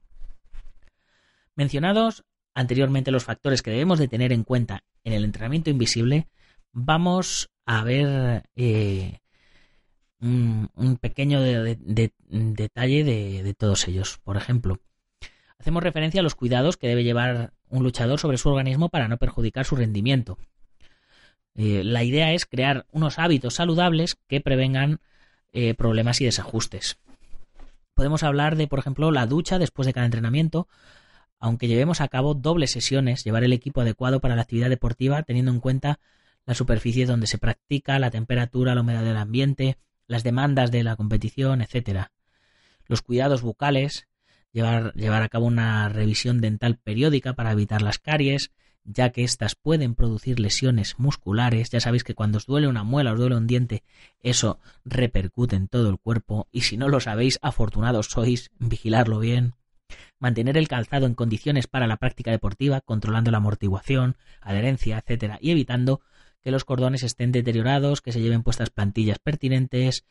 Mencionados 1.54 2.24
anteriormente 2.54 3.10
los 3.10 3.24
factores 3.24 3.62
que 3.62 3.70
debemos 3.70 3.98
de 3.98 4.08
tener 4.08 4.32
en 4.32 4.44
cuenta 4.44 4.84
en 5.04 5.12
el 5.12 5.24
entrenamiento 5.24 5.70
invisible, 5.70 6.28
vamos 6.72 7.50
a 7.64 7.84
ver 7.84 8.48
eh, 8.56 9.20
un, 10.20 10.98
pequeño 11.00 11.40
detalle 11.40 13.04
de, 13.04 13.54
todos 13.54 13.86
ellos. 13.88 14.18
Por 14.24 14.36
ejemplo, 14.36 14.80
hacemos 15.58 15.82
referencia 15.82 16.20
a 16.20 16.24
los 16.24 16.34
cuidados 16.34 16.76
que 16.76 16.88
debe 16.88 17.04
llevar 17.04 17.52
un 17.68 17.82
luchador 17.82 18.18
sobre 18.18 18.38
su 18.38 18.48
organismo 18.48 18.88
para 18.88 19.08
no 19.08 19.18
perjudicar 19.18 19.64
su 19.64 19.76
rendimiento. 19.76 20.38
Eh, 21.54 21.82
la 21.84 22.04
idea 22.04 22.32
es 22.32 22.46
crear 22.46 22.86
unos 22.92 23.18
hábitos 23.18 23.54
saludables 23.54 24.16
que 24.28 24.40
prevengan 24.40 25.00
eh, 25.52 25.74
problemas 25.74 26.20
y 26.20 26.24
desajustes. 26.24 26.98
Podemos 27.94 28.22
hablar 28.22 28.56
de, 28.56 28.68
por 28.68 28.78
ejemplo, 28.78 29.10
la 29.10 29.26
ducha 29.26 29.58
después 29.58 29.86
de 29.86 29.92
cada 29.92 30.06
entrenamiento, 30.06 30.68
aunque 31.40 31.66
llevemos 31.66 32.00
a 32.00 32.08
cabo 32.08 32.34
dobles 32.34 32.70
sesiones, 32.70 33.24
llevar 33.24 33.44
el 33.44 33.52
equipo 33.52 33.80
adecuado 33.80 34.20
para 34.20 34.36
la 34.36 34.42
actividad 34.42 34.68
deportiva 34.68 35.22
teniendo 35.22 35.50
en 35.50 35.60
cuenta 35.60 35.98
la 36.46 36.54
superficie 36.54 37.06
donde 37.06 37.26
se 37.26 37.38
practica, 37.38 37.98
la 37.98 38.10
temperatura, 38.10 38.74
la 38.74 38.80
humedad 38.80 39.02
del 39.02 39.16
ambiente, 39.16 39.78
las 40.08 40.24
demandas 40.24 40.72
de 40.72 40.82
la 40.82 40.96
competición, 40.96 41.62
etcétera. 41.62 42.10
Los 42.86 43.02
cuidados 43.02 43.42
bucales, 43.42 44.08
llevar, 44.50 44.92
llevar 44.94 45.22
a 45.22 45.28
cabo 45.28 45.46
una 45.46 45.88
revisión 45.88 46.40
dental 46.40 46.78
periódica 46.78 47.34
para 47.34 47.52
evitar 47.52 47.82
las 47.82 47.98
caries, 47.98 48.50
ya 48.84 49.10
que 49.10 49.22
éstas 49.22 49.54
pueden 49.54 49.94
producir 49.94 50.40
lesiones 50.40 50.98
musculares. 50.98 51.70
Ya 51.70 51.80
sabéis 51.80 52.04
que 52.04 52.14
cuando 52.14 52.38
os 52.38 52.46
duele 52.46 52.68
una 52.68 52.84
muela, 52.84 53.12
os 53.12 53.18
duele 53.18 53.36
un 53.36 53.46
diente, 53.46 53.84
eso 54.20 54.58
repercute 54.84 55.56
en 55.56 55.68
todo 55.68 55.90
el 55.90 55.98
cuerpo. 55.98 56.48
Y 56.50 56.62
si 56.62 56.78
no 56.78 56.88
lo 56.88 56.98
sabéis, 56.98 57.38
afortunados 57.42 58.06
sois, 58.06 58.50
vigilarlo 58.58 59.18
bien. 59.20 59.54
Mantener 60.18 60.56
el 60.56 60.68
calzado 60.68 61.06
en 61.06 61.14
condiciones 61.14 61.66
para 61.66 61.86
la 61.86 61.98
práctica 61.98 62.30
deportiva, 62.30 62.80
controlando 62.80 63.30
la 63.30 63.38
amortiguación, 63.38 64.16
adherencia, 64.40 64.98
etcétera, 64.98 65.38
y 65.40 65.50
evitando 65.50 66.00
que 66.42 66.50
los 66.50 66.64
cordones 66.64 67.02
estén 67.02 67.32
deteriorados, 67.32 68.00
que 68.00 68.12
se 68.12 68.20
lleven 68.20 68.42
puestas 68.42 68.70
plantillas 68.70 69.18
pertinentes, 69.18 70.04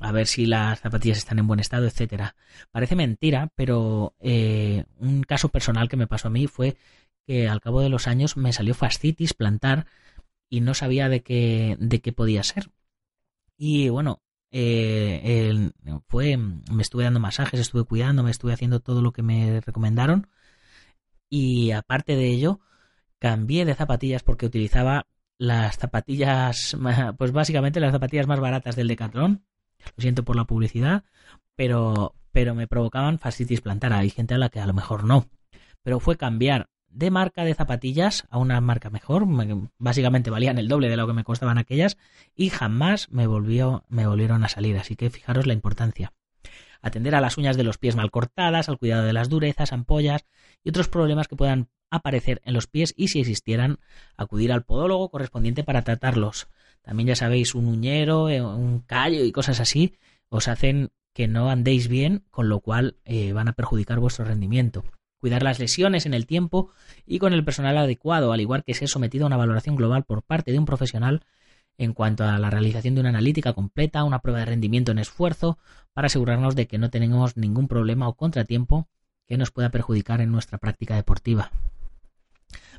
a 0.00 0.12
ver 0.12 0.26
si 0.26 0.46
las 0.46 0.80
zapatillas 0.80 1.18
están 1.18 1.38
en 1.38 1.46
buen 1.46 1.60
estado, 1.60 1.86
etcétera. 1.86 2.34
Parece 2.70 2.96
mentira, 2.96 3.50
pero 3.54 4.14
eh, 4.20 4.84
un 4.98 5.22
caso 5.22 5.48
personal 5.48 5.88
que 5.88 5.96
me 5.96 6.06
pasó 6.06 6.28
a 6.28 6.30
mí 6.30 6.46
fue 6.46 6.76
que 7.26 7.48
al 7.48 7.60
cabo 7.60 7.80
de 7.80 7.88
los 7.88 8.08
años 8.08 8.36
me 8.36 8.52
salió 8.52 8.74
fascitis 8.74 9.34
plantar 9.34 9.86
y 10.48 10.60
no 10.60 10.74
sabía 10.74 11.08
de 11.08 11.22
qué, 11.22 11.76
de 11.78 12.00
qué 12.00 12.12
podía 12.12 12.42
ser. 12.42 12.70
Y 13.56 13.88
bueno, 13.88 14.22
eh, 14.50 15.70
fue, 16.08 16.36
me 16.36 16.82
estuve 16.82 17.04
dando 17.04 17.20
masajes, 17.20 17.60
estuve 17.60 17.84
cuidando, 17.84 18.22
me 18.22 18.30
estuve 18.30 18.52
haciendo 18.52 18.80
todo 18.80 19.02
lo 19.02 19.12
que 19.12 19.22
me 19.22 19.60
recomendaron. 19.60 20.28
Y 21.28 21.70
aparte 21.70 22.16
de 22.16 22.28
ello, 22.28 22.60
cambié 23.18 23.64
de 23.64 23.74
zapatillas 23.74 24.22
porque 24.22 24.46
utilizaba 24.46 25.06
las 25.42 25.76
zapatillas, 25.76 26.76
pues 27.18 27.32
básicamente 27.32 27.80
las 27.80 27.90
zapatillas 27.90 28.28
más 28.28 28.38
baratas 28.38 28.76
del 28.76 28.86
Decathlon. 28.86 29.44
Lo 29.96 30.00
siento 30.00 30.24
por 30.24 30.36
la 30.36 30.44
publicidad, 30.44 31.02
pero, 31.56 32.14
pero 32.30 32.54
me 32.54 32.68
provocaban 32.68 33.18
fascitis 33.18 33.60
plantar. 33.60 33.92
Hay 33.92 34.10
gente 34.10 34.34
a 34.34 34.38
la 34.38 34.50
que 34.50 34.60
a 34.60 34.66
lo 34.66 34.72
mejor 34.72 35.02
no. 35.02 35.26
Pero 35.82 35.98
fue 35.98 36.16
cambiar 36.16 36.68
de 36.86 37.10
marca 37.10 37.42
de 37.42 37.54
zapatillas 37.54 38.24
a 38.30 38.38
una 38.38 38.60
marca 38.60 38.88
mejor. 38.88 39.26
Básicamente 39.78 40.30
valían 40.30 40.58
el 40.58 40.68
doble 40.68 40.88
de 40.88 40.96
lo 40.96 41.08
que 41.08 41.12
me 41.12 41.24
costaban 41.24 41.58
aquellas 41.58 41.98
y 42.36 42.50
jamás 42.50 43.10
me, 43.10 43.26
volvió, 43.26 43.84
me 43.88 44.06
volvieron 44.06 44.44
a 44.44 44.48
salir. 44.48 44.78
Así 44.78 44.94
que 44.94 45.10
fijaros 45.10 45.48
la 45.48 45.54
importancia. 45.54 46.12
Atender 46.82 47.16
a 47.16 47.20
las 47.20 47.36
uñas 47.36 47.56
de 47.56 47.64
los 47.64 47.78
pies 47.78 47.96
mal 47.96 48.12
cortadas, 48.12 48.68
al 48.68 48.78
cuidado 48.78 49.02
de 49.02 49.12
las 49.12 49.28
durezas, 49.28 49.72
ampollas 49.72 50.24
y 50.62 50.68
otros 50.68 50.86
problemas 50.86 51.26
que 51.26 51.34
puedan 51.34 51.68
aparecer 51.92 52.40
en 52.44 52.54
los 52.54 52.66
pies 52.66 52.94
y 52.96 53.08
si 53.08 53.20
existieran 53.20 53.78
acudir 54.16 54.50
al 54.50 54.64
podólogo 54.64 55.10
correspondiente 55.10 55.62
para 55.62 55.82
tratarlos. 55.82 56.48
También 56.82 57.08
ya 57.08 57.16
sabéis, 57.16 57.54
un 57.54 57.66
uñero, 57.66 58.28
eh, 58.28 58.42
un 58.42 58.80
callo 58.80 59.24
y 59.24 59.30
cosas 59.30 59.60
así 59.60 59.94
os 60.28 60.48
hacen 60.48 60.90
que 61.12 61.28
no 61.28 61.50
andéis 61.50 61.88
bien, 61.88 62.24
con 62.30 62.48
lo 62.48 62.60
cual 62.60 62.96
eh, 63.04 63.32
van 63.32 63.48
a 63.48 63.52
perjudicar 63.52 64.00
vuestro 64.00 64.24
rendimiento. 64.24 64.82
Cuidar 65.18 65.42
las 65.42 65.60
lesiones 65.60 66.06
en 66.06 66.14
el 66.14 66.26
tiempo 66.26 66.70
y 67.06 67.18
con 67.18 67.34
el 67.34 67.44
personal 67.44 67.76
adecuado, 67.76 68.32
al 68.32 68.40
igual 68.40 68.64
que 68.64 68.74
ser 68.74 68.88
sometido 68.88 69.24
a 69.24 69.28
una 69.28 69.36
valoración 69.36 69.76
global 69.76 70.04
por 70.04 70.22
parte 70.22 70.50
de 70.50 70.58
un 70.58 70.64
profesional 70.64 71.22
en 71.78 71.92
cuanto 71.92 72.24
a 72.24 72.38
la 72.38 72.50
realización 72.50 72.94
de 72.94 73.00
una 73.00 73.10
analítica 73.10 73.52
completa, 73.52 74.04
una 74.04 74.20
prueba 74.20 74.40
de 74.40 74.46
rendimiento 74.46 74.92
en 74.92 74.98
esfuerzo, 74.98 75.58
para 75.92 76.06
asegurarnos 76.06 76.56
de 76.56 76.66
que 76.66 76.78
no 76.78 76.90
tenemos 76.90 77.36
ningún 77.36 77.68
problema 77.68 78.08
o 78.08 78.14
contratiempo 78.14 78.88
que 79.26 79.36
nos 79.36 79.50
pueda 79.50 79.70
perjudicar 79.70 80.20
en 80.20 80.32
nuestra 80.32 80.58
práctica 80.58 80.96
deportiva. 80.96 81.50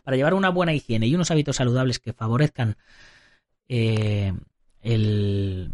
Para 0.04 0.18
llevar 0.18 0.34
una 0.34 0.50
buena 0.50 0.74
higiene 0.74 1.08
y 1.08 1.16
unos 1.16 1.32
hábitos 1.32 1.56
saludables 1.58 2.00
que 2.00 2.14
favorezcan 2.14 2.78
eh, 3.68 4.34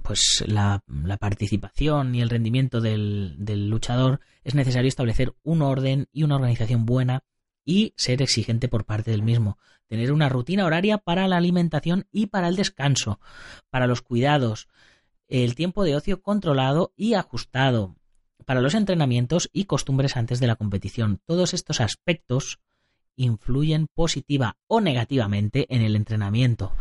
pues 0.03 0.43
la, 0.47 0.83
participación 1.19 2.13
y 2.13 2.21
el 2.21 2.29
rendimiento 2.29 2.79
del 2.79 3.69
luchador, 3.69 4.19
es 4.43 4.55
necesario 4.55 4.87
establecer 4.87 5.33
un 5.43 5.61
orden 5.61 6.07
y 6.11 6.23
una 6.23 6.35
organización 6.35 6.85
buena 6.85 7.23
y 7.65 7.93
ser 7.97 8.21
exigente 8.21 8.67
por 8.67 8.85
parte 8.85 9.11
del 9.11 9.23
mismo. 9.23 9.57
Tener 9.87 10.11
una 10.11 10.29
rutina 10.29 10.65
horaria 10.65 10.99
para 10.99 11.27
la 11.27 11.37
alimentación 11.37 12.07
y 12.11 12.27
para 12.27 12.47
el 12.47 12.55
descanso, 12.55 13.19
para 13.69 13.87
los 13.87 14.01
cuidados, 14.01 14.67
el 15.27 15.55
tiempo 15.55 15.83
de 15.83 15.95
ocio 15.95 16.21
controlado 16.21 16.93
y 16.95 17.15
ajustado, 17.15 17.95
para 18.45 18.61
los 18.61 18.75
entrenamientos 18.75 19.49
y 19.53 19.65
costumbres 19.65 20.17
antes 20.17 20.39
de 20.39 20.47
la 20.47 20.55
competición. 20.55 21.19
Todos 21.25 21.53
estos 21.53 21.81
aspectos 21.81 22.59
influyen 23.19 23.87
positiva 23.93 24.57
o 24.67 24.81
negativamente 24.81 25.67
en 25.69 25.81
el 25.81 25.95
entrenamiento. 25.95 26.73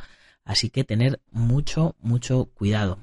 Así 0.45 0.71
que 0.71 0.85
tener 0.85 1.21
mucho, 1.30 1.97
mucho 2.00 2.47
cuidado. 2.54 2.99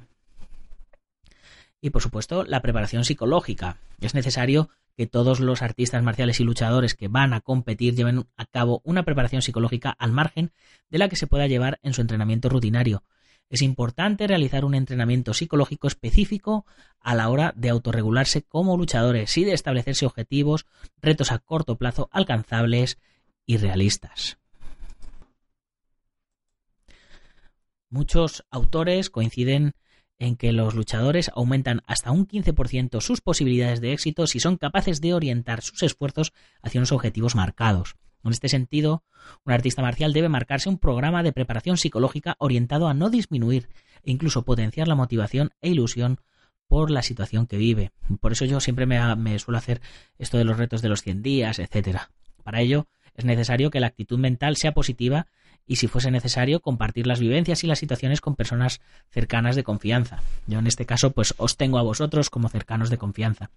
Y 1.82 1.92
por 1.92 2.01
supuesto, 2.01 2.44
la 2.44 2.62
preparación 2.62 3.04
psicológica. 3.04 3.77
Es 4.00 4.15
necesario 4.15 4.70
que 4.98 5.06
todos 5.06 5.39
los 5.42 5.62
artistas 5.62 6.01
marciales 6.01 6.39
y 6.39 6.44
luchadores 6.44 6.96
que 6.96 7.10
van 7.10 7.34
a 7.34 7.42
competir 7.42 7.96
lleven 7.96 8.25
a 8.38 8.46
cabo 8.46 8.82
una 8.86 9.04
preparación 9.04 9.42
psicológica 9.42 9.92
al 9.92 10.13
margen 10.13 10.51
de 10.89 10.98
la 10.98 11.10
que 11.10 11.18
se 11.18 11.27
pueda 11.27 11.48
llevar 11.48 11.80
en 11.84 11.94
su 11.94 12.01
entrenamiento 12.01 12.50
rutinario. 12.50 13.04
Es 13.50 13.62
importante 13.62 14.25
realizar 14.25 14.65
un 14.65 14.74
entrenamiento 14.74 15.34
psicológico 15.34 15.88
específico 15.88 16.65
a 17.00 17.13
la 17.13 17.30
hora 17.30 17.54
de 17.56 17.70
autorregularse 17.70 18.42
como 18.42 18.77
luchadores 18.77 19.38
y 19.38 19.44
de 19.44 19.54
establecerse 19.54 20.06
objetivos, 20.06 20.65
retos 21.01 21.32
a 21.32 21.39
corto 21.39 21.77
plazo 21.77 22.10
alcanzables 22.12 22.98
y 23.46 23.58
realistas. 23.58 24.38
Muchos 27.90 28.46
autores 28.50 29.10
coinciden 29.10 29.74
en 30.18 30.36
que 30.36 30.54
los 30.54 30.75
luchadores 30.75 31.32
aumentan 31.36 31.82
hasta 31.88 32.12
un 32.12 32.28
15% 32.28 33.02
sus 33.02 33.22
posibilidades 33.22 33.82
de 33.82 33.94
éxito 33.94 34.28
si 34.28 34.40
son 34.40 34.58
capaces 34.58 35.02
de 35.02 35.14
orientar 35.14 35.62
sus 35.62 35.84
esfuerzos 35.84 36.34
hacia 36.62 36.80
unos 36.80 36.92
objetivos 36.92 37.36
marcados. 37.36 37.96
En 38.24 38.32
este 38.32 38.50
sentido, 38.50 39.04
un 39.46 39.54
artista 39.54 39.82
marcial 39.82 40.12
debe 40.12 40.30
marcarse 40.30 40.68
un 40.68 40.80
programa 40.80 41.22
de 41.22 41.32
preparación 41.32 41.78
psicológica 41.78 42.36
orientado 42.40 42.88
a 42.88 42.94
no 42.94 43.10
disminuir 43.10 43.70
e 44.04 44.12
incluso 44.12 44.44
potenciar 44.44 44.88
la 44.88 44.96
motivación 44.96 45.52
e 45.62 45.70
ilusión 45.70 46.20
por 46.68 46.90
la 46.90 47.04
situación 47.04 47.46
que 47.46 47.58
vive. 47.58 47.92
Por 48.20 48.32
eso 48.32 48.46
yo 48.46 48.60
siempre 48.60 48.88
me, 48.88 49.16
me 49.16 49.38
suelo 49.38 49.60
hacer 49.60 49.82
esto 50.18 50.38
de 50.38 50.46
los 50.46 50.58
retos 50.58 50.82
de 50.82 50.90
los 50.90 51.04
100 51.04 51.22
días, 51.22 51.60
etcétera. 51.60 52.10
Para 52.44 52.62
ello 52.62 52.88
es 53.15 53.25
necesario 53.25 53.72
que 53.72 53.79
la 53.79 53.88
actitud 53.88 54.19
mental 54.19 54.57
sea 54.57 54.74
positiva 54.74 55.27
y 55.67 55.77
si 55.77 55.88
fuese 55.88 56.12
necesario 56.12 56.60
compartir 56.60 57.07
las 57.07 57.19
vivencias 57.19 57.63
y 57.63 57.67
las 57.67 57.79
situaciones 57.79 58.22
con 58.22 58.36
personas 58.36 58.81
cercanas 59.10 59.55
de 59.55 59.63
confianza. 59.63 60.22
Yo 60.48 60.60
en 60.60 60.67
este 60.67 60.86
caso 60.86 61.12
pues 61.12 61.34
os 61.38 61.57
tengo 61.57 61.79
a 61.79 61.84
vosotros 61.84 62.29
como 62.29 62.50
cercanos 62.50 62.89
de 62.89 62.98
confianza. 62.98 63.50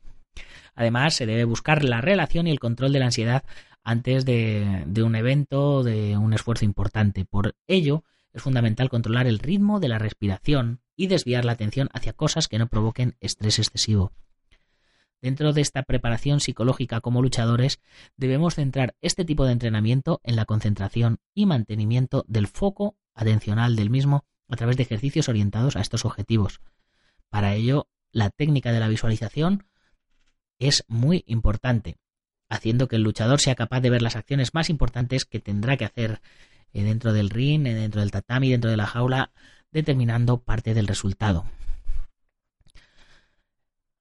Además, 0.74 1.14
se 1.14 1.26
debe 1.26 1.44
buscar 1.44 1.84
la 1.84 2.00
relación 2.00 2.46
y 2.46 2.52
el 2.52 2.60
control 2.60 2.92
de 2.92 3.00
la 3.00 3.06
ansiedad 3.06 3.42
antes 3.82 4.24
de, 4.24 4.84
un 5.02 5.16
evento 5.16 5.76
o 5.76 5.82
de 5.82 6.16
un 6.16 6.32
esfuerzo 6.32 6.64
importante. 6.64 7.24
Por 7.24 7.56
ello, 7.66 8.04
es 8.32 8.42
fundamental 8.42 8.88
controlar 8.88 9.26
el 9.26 9.38
ritmo 9.38 9.80
de 9.80 9.88
la 9.88 9.98
respiración 9.98 10.80
y 10.94 11.06
desviar 11.06 11.44
la 11.44 11.52
atención 11.52 11.88
hacia 11.92 12.12
cosas 12.12 12.48
que 12.48 12.58
no 12.58 12.68
provoquen 12.68 13.16
estrés 13.20 13.58
excesivo. 13.58 14.12
Dentro 15.20 15.52
de 15.52 15.60
esta 15.60 15.82
preparación 15.82 16.40
psicológica 16.40 17.00
como 17.00 17.22
luchadores, 17.22 17.80
debemos 18.16 18.54
centrar 18.54 18.94
este 19.00 19.24
tipo 19.24 19.44
de 19.44 19.52
entrenamiento 19.52 20.20
en 20.22 20.36
la 20.36 20.44
concentración 20.44 21.18
y 21.34 21.46
mantenimiento 21.46 22.24
del 22.28 22.46
foco 22.46 22.96
atencional 23.14 23.74
del 23.74 23.90
mismo 23.90 24.24
a 24.48 24.56
través 24.56 24.76
de 24.76 24.84
ejercicios 24.84 25.28
orientados 25.28 25.76
a 25.76 25.80
estos 25.80 26.04
objetivos. 26.04 26.60
Para 27.30 27.54
ello, 27.54 27.88
la 28.12 28.30
técnica 28.30 28.72
de 28.72 28.80
la 28.80 28.88
visualización 28.88 29.66
es 30.58 30.84
muy 30.88 31.24
importante, 31.26 31.96
haciendo 32.48 32.88
que 32.88 32.96
el 32.96 33.02
luchador 33.02 33.40
sea 33.40 33.56
capaz 33.56 33.80
de 33.80 33.90
ver 33.90 34.02
las 34.02 34.16
acciones 34.16 34.54
más 34.54 34.70
importantes 34.70 35.24
que 35.24 35.40
tendrá 35.40 35.76
que 35.76 35.84
hacer 35.84 36.20
eh, 36.72 36.82
dentro 36.82 37.12
del 37.12 37.30
ring, 37.30 37.66
eh, 37.66 37.74
dentro 37.74 38.00
del 38.00 38.10
tatami, 38.10 38.50
dentro 38.50 38.70
de 38.70 38.76
la 38.76 38.86
jaula, 38.86 39.32
determinando 39.72 40.40
parte 40.40 40.74
del 40.74 40.86
resultado. 40.86 41.44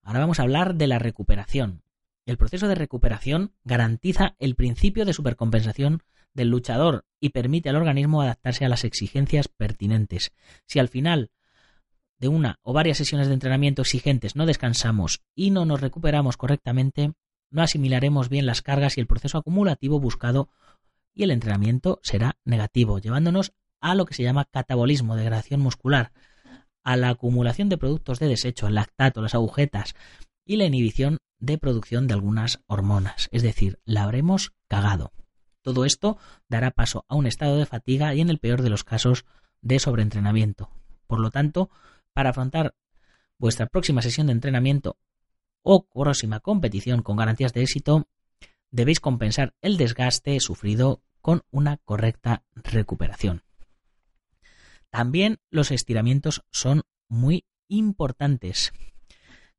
Ahora 0.08 0.22
vamos 0.22 0.40
a 0.40 0.44
hablar 0.44 0.76
de 0.76 0.88
la 0.88 1.00
recuperación. 1.00 1.84
El 2.26 2.38
proceso 2.38 2.70
de 2.70 2.76
recuperación 2.76 3.52
garantiza 3.66 4.38
el 4.40 4.56
principio 4.56 5.04
de 5.04 5.12
supercompensación 5.12 6.02
del 6.34 6.48
luchador 6.48 7.04
y 7.20 7.32
permite 7.32 7.68
al 7.68 7.76
organismo 7.76 8.22
adaptarse 8.22 8.64
a 8.64 8.70
las 8.70 8.86
exigencias 8.86 9.50
pertinentes. 9.50 10.32
Si 10.66 10.80
al 10.80 10.88
final 10.88 11.30
de 12.20 12.30
una 12.30 12.58
o 12.62 12.72
varias 12.72 13.00
sesiones 13.00 13.28
de 13.28 13.34
entrenamiento 13.34 13.82
exigentes 13.82 14.38
no 14.38 14.46
descansamos 14.46 15.24
y 15.36 15.52
no 15.52 15.66
nos 15.66 15.82
recuperamos 15.82 16.38
correctamente, 16.38 17.12
no 17.50 17.62
asimilaremos 17.62 18.30
bien 18.30 18.46
las 18.46 18.62
cargas 18.62 18.96
y 18.96 19.02
el 19.02 19.08
proceso 19.08 19.38
acumulativo 19.38 20.00
buscado 20.00 20.48
y 21.14 21.24
el 21.24 21.32
entrenamiento 21.32 22.00
será 22.02 22.38
negativo, 22.46 23.00
llevándonos 23.00 23.52
a 23.82 23.94
lo 23.94 24.06
que 24.06 24.14
se 24.14 24.24
llama 24.24 24.46
catabolismo, 24.46 25.18
degradación 25.18 25.60
muscular, 25.60 26.14
a 26.88 26.96
la 26.96 27.10
acumulación 27.10 27.68
de 27.68 27.78
productos 27.78 28.18
de 28.18 28.30
desecho, 28.30 28.66
el 28.66 28.76
lactato, 28.76 29.22
las 29.22 29.36
agujetas 29.36 29.94
y 30.46 30.56
la 30.56 30.64
inhibición 30.64 31.18
de 31.38 31.58
producción 31.58 32.08
de 32.08 32.14
algunas 32.14 32.62
hormonas, 32.66 33.28
es 33.34 33.44
decir, 33.44 33.82
la 33.84 34.04
habremos 34.04 34.54
cagado. 34.70 35.12
Todo 35.62 35.84
esto 35.84 36.18
dará 36.48 36.72
paso 36.72 37.04
a 37.10 37.16
un 37.16 37.28
estado 37.28 37.58
de 37.58 37.66
fatiga 37.66 38.16
y 38.16 38.22
en 38.22 38.30
el 38.30 38.40
peor 38.40 38.62
de 38.62 38.70
los 38.70 38.86
casos 38.86 39.26
de 39.62 39.80
sobreentrenamiento. 39.80 40.70
Por 41.08 41.20
lo 41.20 41.30
tanto, 41.30 41.70
para 42.14 42.30
afrontar 42.30 42.74
vuestra 43.38 43.66
próxima 43.66 44.02
sesión 44.02 44.28
de 44.28 44.34
entrenamiento 44.34 44.96
o 45.64 45.90
próxima 45.90 46.40
competición 46.40 47.02
con 47.02 47.18
garantías 47.18 47.52
de 47.52 47.64
éxito, 47.64 48.08
debéis 48.72 49.02
compensar 49.02 49.56
el 49.62 49.76
desgaste 49.76 50.40
sufrido 50.40 51.02
con 51.20 51.44
una 51.52 51.76
correcta 51.84 52.46
recuperación. 52.56 53.44
También 54.98 55.38
los 55.52 55.70
estiramientos 55.70 56.44
son 56.50 56.82
muy 57.08 57.46
importantes. 57.68 58.74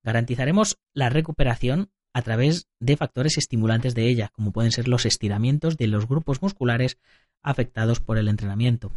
Garantizaremos 0.03 0.81
la 0.95 1.11
recuperación 1.11 1.93
a 2.13 2.23
través 2.23 2.67
de 2.81 2.97
factores 2.97 3.39
estimulantes 3.39 3.95
de 3.95 4.09
ella, 4.09 4.33
como 4.33 4.51
pueden 4.51 4.73
ser 4.73 4.89
los 4.89 5.07
estiramientos 5.07 5.77
de 5.77 5.87
los 5.87 6.09
grupos 6.09 6.43
musculares 6.43 6.99
afectados 7.41 8.01
por 8.01 8.19
el 8.19 8.27
entrenamiento. 8.27 8.91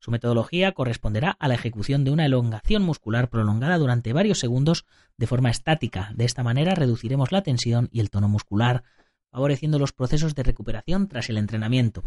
Su 0.00 0.10
metodología 0.10 0.72
corresponderá 0.72 1.36
a 1.38 1.46
la 1.46 1.54
ejecución 1.54 2.02
de 2.02 2.10
una 2.10 2.26
elongación 2.26 2.82
muscular 2.82 3.30
prolongada 3.30 3.78
durante 3.78 4.12
varios 4.12 4.40
segundos 4.40 4.86
de 5.18 5.28
forma 5.28 5.50
estática. 5.50 6.10
De 6.16 6.24
esta 6.24 6.42
manera 6.42 6.74
reduciremos 6.74 7.30
la 7.30 7.42
tensión 7.42 7.90
y 7.92 8.00
el 8.00 8.10
tono 8.10 8.28
muscular, 8.28 8.82
favoreciendo 9.30 9.78
los 9.78 9.92
procesos 9.92 10.34
de 10.34 10.42
recuperación 10.42 11.06
tras 11.06 11.28
el 11.30 11.38
entrenamiento. 11.38 12.02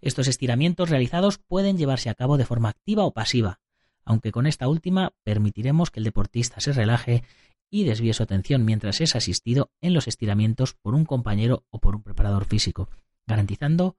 Estos 0.00 0.28
estiramientos 0.28 0.88
realizados 0.88 1.38
pueden 1.38 1.76
llevarse 1.76 2.08
a 2.08 2.14
cabo 2.14 2.38
de 2.38 2.46
forma 2.46 2.70
activa 2.70 3.04
o 3.04 3.12
pasiva, 3.12 3.60
aunque 4.04 4.32
con 4.32 4.46
esta 4.46 4.68
última 4.68 5.12
permitiremos 5.22 5.90
que 5.90 6.00
el 6.00 6.04
deportista 6.04 6.60
se 6.60 6.72
relaje 6.72 7.22
y 7.70 7.84
desvíe 7.84 8.12
su 8.14 8.22
atención 8.22 8.64
mientras 8.64 9.00
es 9.00 9.14
asistido 9.14 9.70
en 9.80 9.94
los 9.94 10.08
estiramientos 10.08 10.74
por 10.74 10.94
un 10.94 11.04
compañero 11.04 11.64
o 11.70 11.78
por 11.78 11.94
un 11.94 12.02
preparador 12.02 12.44
físico, 12.44 12.88
garantizando 13.26 13.96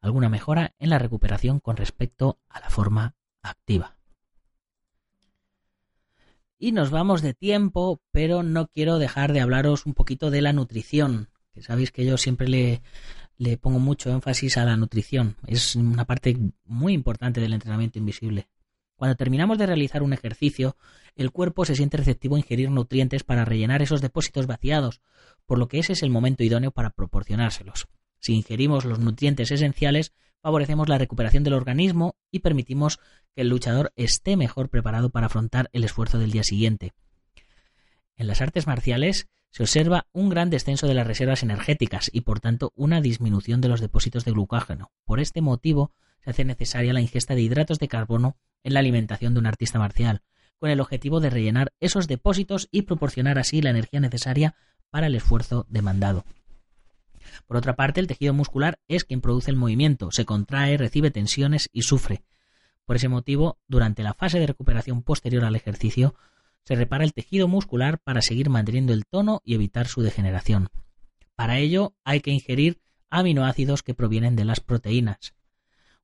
alguna 0.00 0.28
mejora 0.28 0.74
en 0.78 0.88
la 0.88 0.98
recuperación 0.98 1.60
con 1.60 1.76
respecto 1.76 2.38
a 2.48 2.60
la 2.60 2.70
forma 2.70 3.14
activa. 3.42 3.96
Y 6.58 6.72
nos 6.72 6.90
vamos 6.90 7.22
de 7.22 7.34
tiempo, 7.34 8.00
pero 8.10 8.42
no 8.42 8.68
quiero 8.68 8.98
dejar 8.98 9.32
de 9.32 9.40
hablaros 9.40 9.86
un 9.86 9.94
poquito 9.94 10.30
de 10.30 10.42
la 10.42 10.52
nutrición, 10.52 11.30
que 11.52 11.62
sabéis 11.62 11.90
que 11.90 12.04
yo 12.04 12.18
siempre 12.18 12.48
le, 12.48 12.82
le 13.40 13.56
pongo 13.56 13.78
mucho 13.78 14.10
énfasis 14.10 14.58
a 14.58 14.66
la 14.66 14.76
nutrición. 14.76 15.36
Es 15.46 15.74
una 15.74 16.04
parte 16.04 16.36
muy 16.66 16.92
importante 16.92 17.40
del 17.40 17.54
entrenamiento 17.54 17.98
invisible. 17.98 18.48
Cuando 18.96 19.16
terminamos 19.16 19.56
de 19.56 19.64
realizar 19.64 20.02
un 20.02 20.12
ejercicio, 20.12 20.76
el 21.16 21.30
cuerpo 21.30 21.64
se 21.64 21.74
siente 21.74 21.96
receptivo 21.96 22.36
a 22.36 22.38
ingerir 22.38 22.70
nutrientes 22.70 23.24
para 23.24 23.46
rellenar 23.46 23.80
esos 23.80 24.02
depósitos 24.02 24.46
vaciados, 24.46 25.00
por 25.46 25.58
lo 25.58 25.68
que 25.68 25.78
ese 25.78 25.94
es 25.94 26.02
el 26.02 26.10
momento 26.10 26.44
idóneo 26.44 26.70
para 26.70 26.90
proporcionárselos. 26.90 27.88
Si 28.18 28.34
ingerimos 28.34 28.84
los 28.84 28.98
nutrientes 28.98 29.50
esenciales, 29.50 30.12
favorecemos 30.42 30.90
la 30.90 30.98
recuperación 30.98 31.42
del 31.42 31.54
organismo 31.54 32.16
y 32.30 32.40
permitimos 32.40 32.98
que 33.34 33.40
el 33.40 33.48
luchador 33.48 33.90
esté 33.96 34.36
mejor 34.36 34.68
preparado 34.68 35.08
para 35.08 35.28
afrontar 35.28 35.70
el 35.72 35.84
esfuerzo 35.84 36.18
del 36.18 36.30
día 36.30 36.44
siguiente. 36.44 36.92
En 38.20 38.26
las 38.26 38.42
artes 38.42 38.66
marciales, 38.66 39.30
se 39.48 39.62
observa 39.62 40.06
un 40.12 40.28
gran 40.28 40.50
descenso 40.50 40.86
de 40.86 40.92
las 40.92 41.06
reservas 41.06 41.42
energéticas 41.42 42.10
y 42.12 42.20
por 42.20 42.38
tanto 42.38 42.70
una 42.76 43.00
disminución 43.00 43.62
de 43.62 43.68
los 43.68 43.80
depósitos 43.80 44.26
de 44.26 44.32
glucógeno. 44.32 44.92
Por 45.06 45.20
este 45.20 45.40
motivo 45.40 45.94
se 46.22 46.28
hace 46.28 46.44
necesaria 46.44 46.92
la 46.92 47.00
ingesta 47.00 47.34
de 47.34 47.40
hidratos 47.40 47.78
de 47.78 47.88
carbono 47.88 48.36
en 48.62 48.74
la 48.74 48.80
alimentación 48.80 49.32
de 49.32 49.40
un 49.40 49.46
artista 49.46 49.78
marcial, 49.78 50.20
con 50.58 50.68
el 50.68 50.80
objetivo 50.80 51.20
de 51.20 51.30
rellenar 51.30 51.72
esos 51.80 52.08
depósitos 52.08 52.68
y 52.70 52.82
proporcionar 52.82 53.38
así 53.38 53.62
la 53.62 53.70
energía 53.70 54.00
necesaria 54.00 54.54
para 54.90 55.06
el 55.06 55.14
esfuerzo 55.14 55.64
demandado. 55.70 56.26
Por 57.46 57.56
otra 57.56 57.74
parte, 57.74 58.00
el 58.00 58.06
tejido 58.06 58.34
muscular 58.34 58.80
es 58.86 59.04
quien 59.04 59.22
produce 59.22 59.50
el 59.50 59.56
movimiento, 59.56 60.10
se 60.10 60.26
contrae, 60.26 60.76
recibe 60.76 61.10
tensiones 61.10 61.70
y 61.72 61.82
sufre. 61.82 62.22
Por 62.84 62.96
ese 62.96 63.08
motivo, 63.08 63.58
durante 63.66 64.02
la 64.02 64.12
fase 64.12 64.38
de 64.38 64.46
recuperación 64.46 65.02
posterior 65.02 65.46
al 65.46 65.56
ejercicio, 65.56 66.16
se 66.64 66.74
repara 66.74 67.04
el 67.04 67.12
tejido 67.12 67.48
muscular 67.48 67.98
para 67.98 68.22
seguir 68.22 68.50
manteniendo 68.50 68.92
el 68.92 69.06
tono 69.06 69.40
y 69.44 69.54
evitar 69.54 69.86
su 69.86 70.02
degeneración. 70.02 70.68
Para 71.34 71.58
ello 71.58 71.94
hay 72.04 72.20
que 72.20 72.30
ingerir 72.30 72.80
aminoácidos 73.08 73.82
que 73.82 73.94
provienen 73.94 74.36
de 74.36 74.44
las 74.44 74.60
proteínas. 74.60 75.34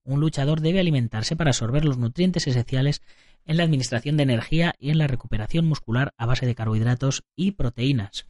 Un 0.03 0.21
luchador 0.21 0.61
debe 0.61 0.81
alimentarse 0.81 1.37
para 1.37 1.51
absorber 1.51 1.85
los 1.85 1.99
nutrientes 1.99 2.47
esenciales 2.47 3.03
en 3.45 3.57
la 3.57 3.65
administración 3.65 4.17
de 4.17 4.25
energía 4.25 4.75
y 4.79 4.91
en 4.91 4.99
la 4.99 5.07
recuperación 5.07 5.67
muscular 5.67 6.15
a 6.17 6.27
base 6.27 6.47
de 6.47 6.55
carbohidratos 6.55 7.25
y 7.35 7.53
proteínas. 7.53 8.27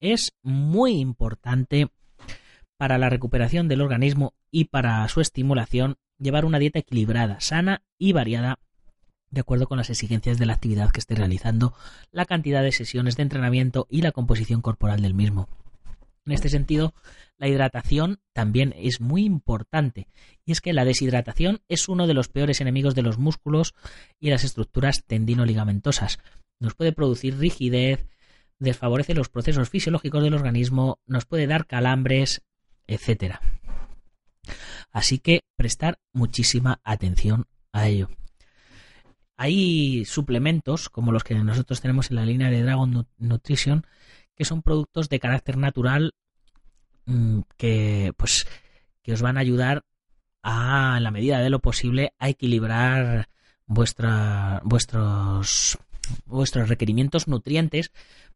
Es 0.00 0.32
muy 0.42 0.98
importante 0.98 1.88
para 2.76 2.98
la 2.98 3.08
recuperación 3.08 3.68
del 3.68 3.80
organismo 3.80 4.34
y 4.50 4.66
para 4.66 5.08
su 5.08 5.20
estimulación 5.20 5.96
llevar 6.18 6.44
una 6.44 6.58
dieta 6.58 6.78
equilibrada, 6.78 7.40
sana 7.40 7.82
y 7.98 8.12
variada 8.12 8.58
de 9.36 9.40
acuerdo 9.40 9.68
con 9.68 9.76
las 9.76 9.90
exigencias 9.90 10.38
de 10.38 10.46
la 10.46 10.54
actividad 10.54 10.90
que 10.90 10.98
esté 10.98 11.14
realizando, 11.14 11.74
la 12.10 12.24
cantidad 12.24 12.62
de 12.62 12.72
sesiones 12.72 13.16
de 13.16 13.22
entrenamiento 13.22 13.86
y 13.90 14.00
la 14.00 14.12
composición 14.12 14.62
corporal 14.62 15.02
del 15.02 15.12
mismo. 15.12 15.46
En 16.24 16.32
este 16.32 16.48
sentido, 16.48 16.94
la 17.36 17.46
hidratación 17.46 18.18
también 18.32 18.74
es 18.78 19.00
muy 19.00 19.24
importante, 19.24 20.08
y 20.46 20.52
es 20.52 20.62
que 20.62 20.72
la 20.72 20.86
deshidratación 20.86 21.60
es 21.68 21.88
uno 21.88 22.06
de 22.06 22.14
los 22.14 22.28
peores 22.28 22.62
enemigos 22.62 22.94
de 22.94 23.02
los 23.02 23.18
músculos 23.18 23.74
y 24.18 24.30
las 24.30 24.42
estructuras 24.42 25.04
tendino-ligamentosas. 25.06 26.18
Nos 26.58 26.74
puede 26.74 26.92
producir 26.92 27.38
rigidez, 27.38 28.06
desfavorece 28.58 29.14
los 29.14 29.28
procesos 29.28 29.68
fisiológicos 29.68 30.22
del 30.22 30.34
organismo, 30.34 30.98
nos 31.06 31.26
puede 31.26 31.46
dar 31.46 31.66
calambres, 31.66 32.42
etc. 32.86 33.36
Así 34.90 35.18
que 35.18 35.44
prestar 35.56 35.98
muchísima 36.14 36.80
atención 36.84 37.46
a 37.72 37.86
ello. 37.86 38.08
Hay 39.36 40.04
suplementos 40.04 40.88
como 40.88 41.12
los 41.12 41.24
que 41.24 41.34
nosotros 41.34 41.80
tenemos 41.80 42.10
en 42.10 42.16
la 42.16 42.26
línea 42.26 42.50
de 42.50 42.62
Dragon 42.62 43.06
Nutrition 43.18 43.86
que 44.34 44.44
son 44.44 44.62
productos 44.62 45.08
de 45.08 45.20
carácter 45.20 45.56
natural 45.56 46.14
mm, 47.06 47.40
que 47.56 48.12
pues 48.16 48.46
que 49.02 49.12
os 49.12 49.22
van 49.22 49.36
a 49.36 49.40
ayudar 49.40 49.84
a 50.42 50.94
en 50.96 51.02
la 51.02 51.10
medida 51.10 51.38
de 51.40 51.50
lo 51.50 51.60
posible 51.60 52.14
a 52.18 52.28
equilibrar 52.28 53.28
vuestros 53.66 54.62
vuestros 56.24 56.68
requerimientos 56.68 57.28
nutrientes 57.28 57.92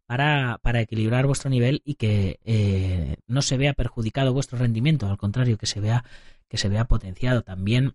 para, 0.06 0.58
para 0.62 0.80
equilibrar 0.80 1.26
vuestro 1.26 1.50
nivel 1.50 1.82
y 1.84 1.94
que 1.94 2.40
eh, 2.44 3.16
no 3.28 3.42
se 3.42 3.56
vea 3.56 3.74
perjudicado 3.74 4.32
vuestro 4.32 4.58
rendimiento, 4.58 5.06
al 5.06 5.18
contrario, 5.18 5.56
que 5.56 5.66
se 5.66 5.78
vea, 5.78 6.04
que 6.48 6.58
se 6.58 6.68
vea 6.68 6.86
potenciado. 6.86 7.42
También 7.42 7.94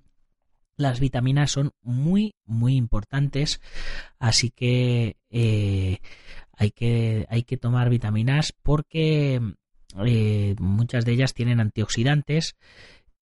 las 0.78 1.00
vitaminas 1.00 1.52
son 1.52 1.72
muy, 1.82 2.36
muy 2.46 2.76
importantes, 2.76 3.62
así 4.20 4.52
que, 4.52 5.18
eh, 5.30 6.00
hay 6.58 6.72
que 6.72 7.26
hay 7.30 7.44
que 7.44 7.58
tomar 7.58 7.90
vitaminas 7.90 8.54
porque 8.64 9.42
eh, 10.06 10.56
muchas 10.60 11.06
de 11.06 11.12
ellas 11.14 11.34
tienen 11.34 11.60
antioxidantes 11.60 12.56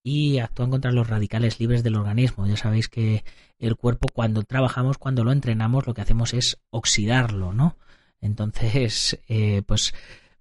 y 0.04 0.40
actúan 0.40 0.70
contra 0.70 0.92
los 0.92 1.08
radicales 1.08 1.60
libres 1.60 1.84
del 1.84 1.96
organismo. 1.96 2.46
Ya 2.46 2.58
sabéis 2.58 2.90
que 2.90 3.24
el 3.60 3.76
cuerpo 3.76 4.08
cuando 4.14 4.44
trabajamos, 4.44 4.98
cuando 4.98 5.24
lo 5.24 5.32
entrenamos, 5.32 5.88
lo 5.88 5.94
que 5.94 6.02
hacemos 6.02 6.34
es 6.34 6.60
oxidarlo, 6.70 7.54
¿no? 7.54 7.78
Entonces, 8.22 9.20
eh, 9.28 9.62
pues 9.66 9.94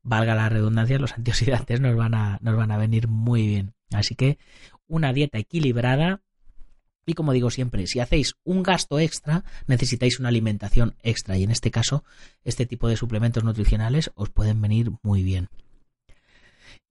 valga 0.03 0.35
la 0.35 0.49
redundancia, 0.49 0.99
los 0.99 1.13
antioxidantes 1.13 1.81
nos 1.81 1.97
van 1.97 2.15
a, 2.15 2.39
nos 2.43 2.57
van 2.57 2.73
a 2.73 2.79
venir 2.79 3.09
muy 3.09 3.47
bien. 3.47 3.75
Así 3.93 4.15
que 4.15 4.39
una 4.89 5.13
dieta 5.13 5.39
equilibrada 5.39 6.23
y 7.07 7.15
como 7.15 7.33
digo 7.33 7.51
siempre, 7.51 7.87
si 7.87 8.01
hacéis 8.01 8.35
un 8.45 8.63
gasto 8.63 8.99
extra, 8.99 9.45
necesitáis 9.67 10.21
una 10.21 10.29
alimentación 10.29 10.95
extra 11.03 11.37
y 11.37 11.45
en 11.45 11.51
este 11.51 11.71
caso, 11.71 12.05
este 12.45 12.67
tipo 12.67 12.89
de 12.89 12.97
suplementos 12.97 13.45
nutricionales 13.45 14.11
os 14.15 14.31
pueden 14.31 14.61
venir 14.61 14.93
muy 15.03 15.23
bien. 15.23 15.49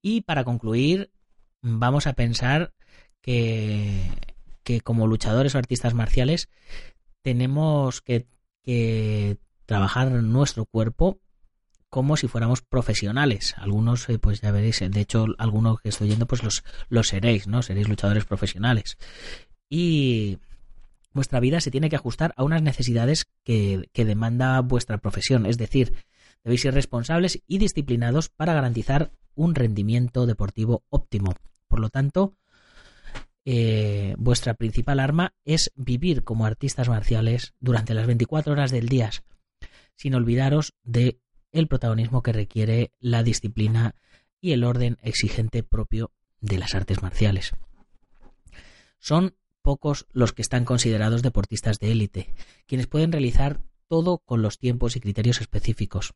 Y 0.01 0.21
para 0.21 0.43
concluir, 0.43 1.11
vamos 1.61 2.07
a 2.07 2.13
pensar 2.13 2.73
que, 3.21 4.09
que 4.63 4.81
como 4.81 5.07
luchadores 5.07 5.55
o 5.55 5.57
artistas 5.57 5.93
marciales 5.93 6.49
tenemos 7.21 8.01
que, 8.01 8.27
trabajar 9.65 10.11
nuestro 10.11 10.65
cuerpo 10.65 11.19
como 11.89 12.15
si 12.15 12.27
fuéramos 12.27 12.61
profesionales. 12.61 13.55
Algunos, 13.57 14.07
eh, 14.09 14.19
pues 14.19 14.41
ya 14.41 14.51
veréis, 14.51 14.79
de 14.79 15.01
hecho, 15.01 15.25
algunos 15.37 15.81
que 15.81 15.89
estoy 15.89 16.09
yendo, 16.09 16.27
pues 16.27 16.43
los, 16.43 16.63
los 16.89 17.07
seréis, 17.07 17.47
¿no? 17.47 17.61
Seréis 17.63 17.89
luchadores 17.89 18.25
profesionales. 18.25 18.97
Y 19.73 20.39
vuestra 21.13 21.39
vida 21.39 21.61
se 21.61 21.71
tiene 21.71 21.89
que 21.89 21.95
ajustar 21.95 22.33
a 22.35 22.43
unas 22.43 22.61
necesidades 22.61 23.25
que, 23.45 23.89
que 23.93 24.03
demanda 24.03 24.59
vuestra 24.59 24.97
profesión. 24.97 25.45
Es 25.45 25.57
decir, 25.57 25.93
debéis 26.43 26.61
ser 26.61 26.73
responsables 26.73 27.41
y 27.47 27.57
disciplinados 27.57 28.27
para 28.27 28.53
garantizar 28.53 29.13
un 29.33 29.55
rendimiento 29.55 30.25
deportivo 30.25 30.83
óptimo. 30.89 31.35
Por 31.69 31.79
lo 31.79 31.89
tanto, 31.89 32.35
eh, 33.45 34.13
vuestra 34.17 34.55
principal 34.55 34.99
arma 34.99 35.33
es 35.45 35.71
vivir 35.75 36.25
como 36.25 36.45
artistas 36.45 36.89
marciales 36.89 37.53
durante 37.61 37.93
las 37.93 38.07
24 38.07 38.51
horas 38.51 38.71
del 38.71 38.89
día, 38.89 39.09
sin 39.95 40.15
olvidaros 40.15 40.73
de 40.83 41.21
el 41.53 41.69
protagonismo 41.69 42.23
que 42.23 42.33
requiere 42.33 42.91
la 42.99 43.23
disciplina 43.23 43.95
y 44.41 44.51
el 44.51 44.65
orden 44.65 44.97
exigente 45.01 45.63
propio 45.63 46.11
de 46.41 46.57
las 46.57 46.75
artes 46.75 47.01
marciales. 47.01 47.53
Son 48.99 49.35
pocos 49.61 50.07
los 50.11 50.33
que 50.33 50.41
están 50.41 50.65
considerados 50.65 51.21
deportistas 51.21 51.79
de 51.79 51.91
élite, 51.91 52.33
quienes 52.67 52.87
pueden 52.87 53.11
realizar 53.11 53.61
todo 53.87 54.19
con 54.19 54.41
los 54.41 54.57
tiempos 54.57 54.95
y 54.95 55.01
criterios 55.01 55.41
específicos. 55.41 56.13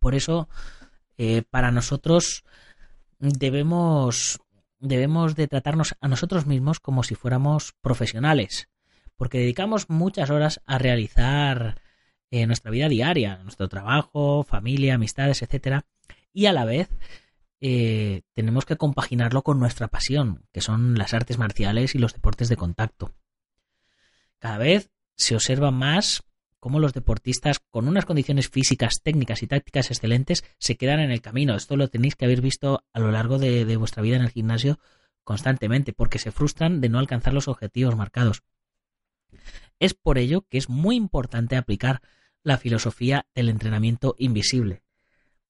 Por 0.00 0.14
eso, 0.14 0.48
eh, 1.18 1.42
para 1.50 1.70
nosotros 1.70 2.44
debemos, 3.18 4.40
debemos 4.78 5.34
de 5.34 5.48
tratarnos 5.48 5.96
a 6.00 6.08
nosotros 6.08 6.46
mismos 6.46 6.80
como 6.80 7.02
si 7.02 7.14
fuéramos 7.14 7.74
profesionales, 7.80 8.68
porque 9.16 9.38
dedicamos 9.38 9.88
muchas 9.88 10.30
horas 10.30 10.60
a 10.66 10.78
realizar 10.78 11.80
eh, 12.30 12.46
nuestra 12.46 12.70
vida 12.70 12.88
diaria, 12.88 13.38
nuestro 13.42 13.68
trabajo, 13.68 14.44
familia, 14.44 14.94
amistades, 14.94 15.42
etcétera, 15.42 15.86
y 16.32 16.46
a 16.46 16.52
la 16.52 16.64
vez 16.64 16.88
eh, 17.60 18.22
tenemos 18.34 18.64
que 18.66 18.76
compaginarlo 18.76 19.42
con 19.42 19.58
nuestra 19.58 19.88
pasión, 19.88 20.44
que 20.52 20.60
son 20.60 20.96
las 20.96 21.14
artes 21.14 21.38
marciales 21.38 21.94
y 21.94 21.98
los 21.98 22.12
deportes 22.12 22.48
de 22.48 22.56
contacto. 22.56 23.14
Cada 24.38 24.58
vez 24.58 24.90
se 25.16 25.34
observa 25.34 25.70
más 25.70 26.22
cómo 26.60 26.80
los 26.80 26.92
deportistas 26.92 27.60
con 27.70 27.88
unas 27.88 28.04
condiciones 28.04 28.48
físicas, 28.48 29.00
técnicas 29.02 29.42
y 29.42 29.46
tácticas 29.46 29.90
excelentes 29.90 30.44
se 30.58 30.76
quedan 30.76 31.00
en 31.00 31.10
el 31.10 31.22
camino. 31.22 31.54
Esto 31.54 31.76
lo 31.76 31.88
tenéis 31.88 32.16
que 32.16 32.24
haber 32.24 32.40
visto 32.40 32.84
a 32.92 33.00
lo 33.00 33.10
largo 33.10 33.38
de, 33.38 33.64
de 33.64 33.76
vuestra 33.76 34.02
vida 34.02 34.16
en 34.16 34.22
el 34.22 34.30
gimnasio 34.30 34.78
constantemente, 35.24 35.92
porque 35.92 36.18
se 36.18 36.30
frustran 36.30 36.80
de 36.80 36.88
no 36.88 36.98
alcanzar 36.98 37.34
los 37.34 37.48
objetivos 37.48 37.96
marcados. 37.96 38.42
Es 39.80 39.92
por 39.94 40.18
ello 40.18 40.46
que 40.48 40.58
es 40.58 40.68
muy 40.68 40.96
importante 40.96 41.56
aplicar 41.56 42.00
la 42.42 42.58
filosofía 42.58 43.26
del 43.34 43.48
entrenamiento 43.48 44.14
invisible, 44.18 44.82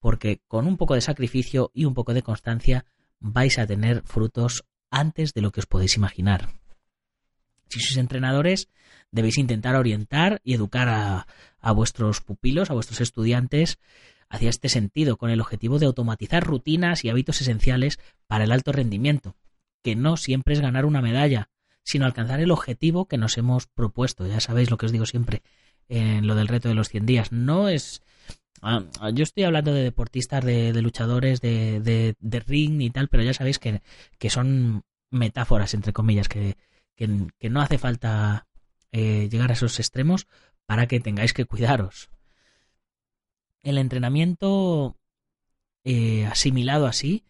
porque 0.01 0.41
con 0.49 0.67
un 0.67 0.77
poco 0.77 0.95
de 0.95 1.01
sacrificio 1.01 1.71
y 1.75 1.85
un 1.85 1.95
poco 1.95 2.15
de 2.15 2.23
constancia 2.23 2.85
vais 3.19 3.59
a 3.59 3.67
tener 3.67 4.03
frutos 4.05 4.65
antes 4.91 5.35
de 5.35 5.41
lo 5.43 5.51
que 5.53 5.61
os 5.61 5.67
podéis 5.67 5.97
imaginar. 5.97 6.51
Si 7.69 7.81
sois 7.81 7.99
entrenadores, 7.99 8.69
debéis 9.11 9.39
intentar 9.39 9.75
orientar 9.75 10.41
y 10.45 10.55
educar 10.55 10.89
a, 10.89 11.73
vuestros 11.73 12.21
pupilos, 12.21 12.71
a 12.71 12.75
vuestros 12.75 13.01
estudiantes, 13.01 13.79
hacia 14.29 14.51
este 14.51 14.69
sentido, 14.69 15.17
con 15.17 15.31
el 15.31 15.41
objetivo 15.41 15.79
de 15.79 15.87
automatizar 15.87 16.45
rutinas 16.45 17.05
y 17.05 17.11
hábitos 17.11 17.41
esenciales 17.41 17.99
para 18.27 18.45
el 18.45 18.53
alto 18.53 18.73
rendimiento, 18.73 19.37
que 19.83 19.97
no 19.97 20.17
siempre 20.17 20.55
es 20.55 20.61
ganar 20.61 20.85
una 20.85 21.03
medalla, 21.03 21.51
sino 21.83 22.07
alcanzar 22.07 22.41
el 22.41 22.51
objetivo 22.51 23.07
que 23.07 23.19
nos 23.19 23.37
hemos 23.39 23.67
propuesto. 23.67 24.27
Ya 24.27 24.41
sabéis 24.41 24.71
lo 24.71 24.77
que 24.77 24.87
os 24.87 24.93
digo 24.93 25.07
siempre 25.07 25.43
en 25.89 26.27
lo 26.27 26.35
del 26.35 26.49
reto 26.49 26.69
de 26.69 26.75
los 26.75 26.89
100 26.89 27.07
días. 27.07 27.33
No 27.33 27.69
es... 27.69 28.03
Ah, 28.63 28.83
yo 29.13 29.23
estoy 29.23 29.45
hablando 29.45 29.73
de 29.73 29.83
deportistas, 29.83 30.45
de, 30.45 30.73
luchadores, 30.83 31.41
de, 31.41 32.15
de, 32.19 32.41
ring 32.41 32.81
y 32.81 32.91
tal, 32.91 33.09
pero 33.09 33.23
ya 33.23 33.35
sabéis 33.35 33.59
que, 33.59 33.83
que 34.19 34.31
son 34.31 34.83
metáforas, 35.11 35.75
entre 35.75 35.93
comillas, 35.93 36.29
que, 36.29 36.57
que, 36.97 37.51
no 37.51 37.61
hace 37.61 37.79
falta 37.79 38.47
eh, 38.93 39.29
llegar 39.31 39.51
a 39.51 39.55
esos 39.55 39.79
extremos 39.79 40.27
para 40.65 40.87
que 40.87 41.01
tengáis 41.01 41.33
que 41.33 41.45
cuidaros. 41.45 42.09
El 43.63 43.79
entrenamiento 43.79 44.97
eh, 45.85 46.27
asimilado 46.27 46.87
así 46.87 47.25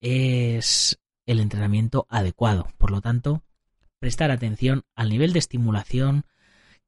es 0.00 0.98
el 1.26 1.40
entrenamiento 1.40 2.06
adecuado. 2.08 2.68
Por 2.78 2.90
lo 2.90 3.00
tanto, 3.00 3.42
prestar 3.98 4.30
atención 4.30 4.82
al 4.94 5.10
nivel 5.10 5.32
de 5.32 5.38
estimulación 5.38 6.24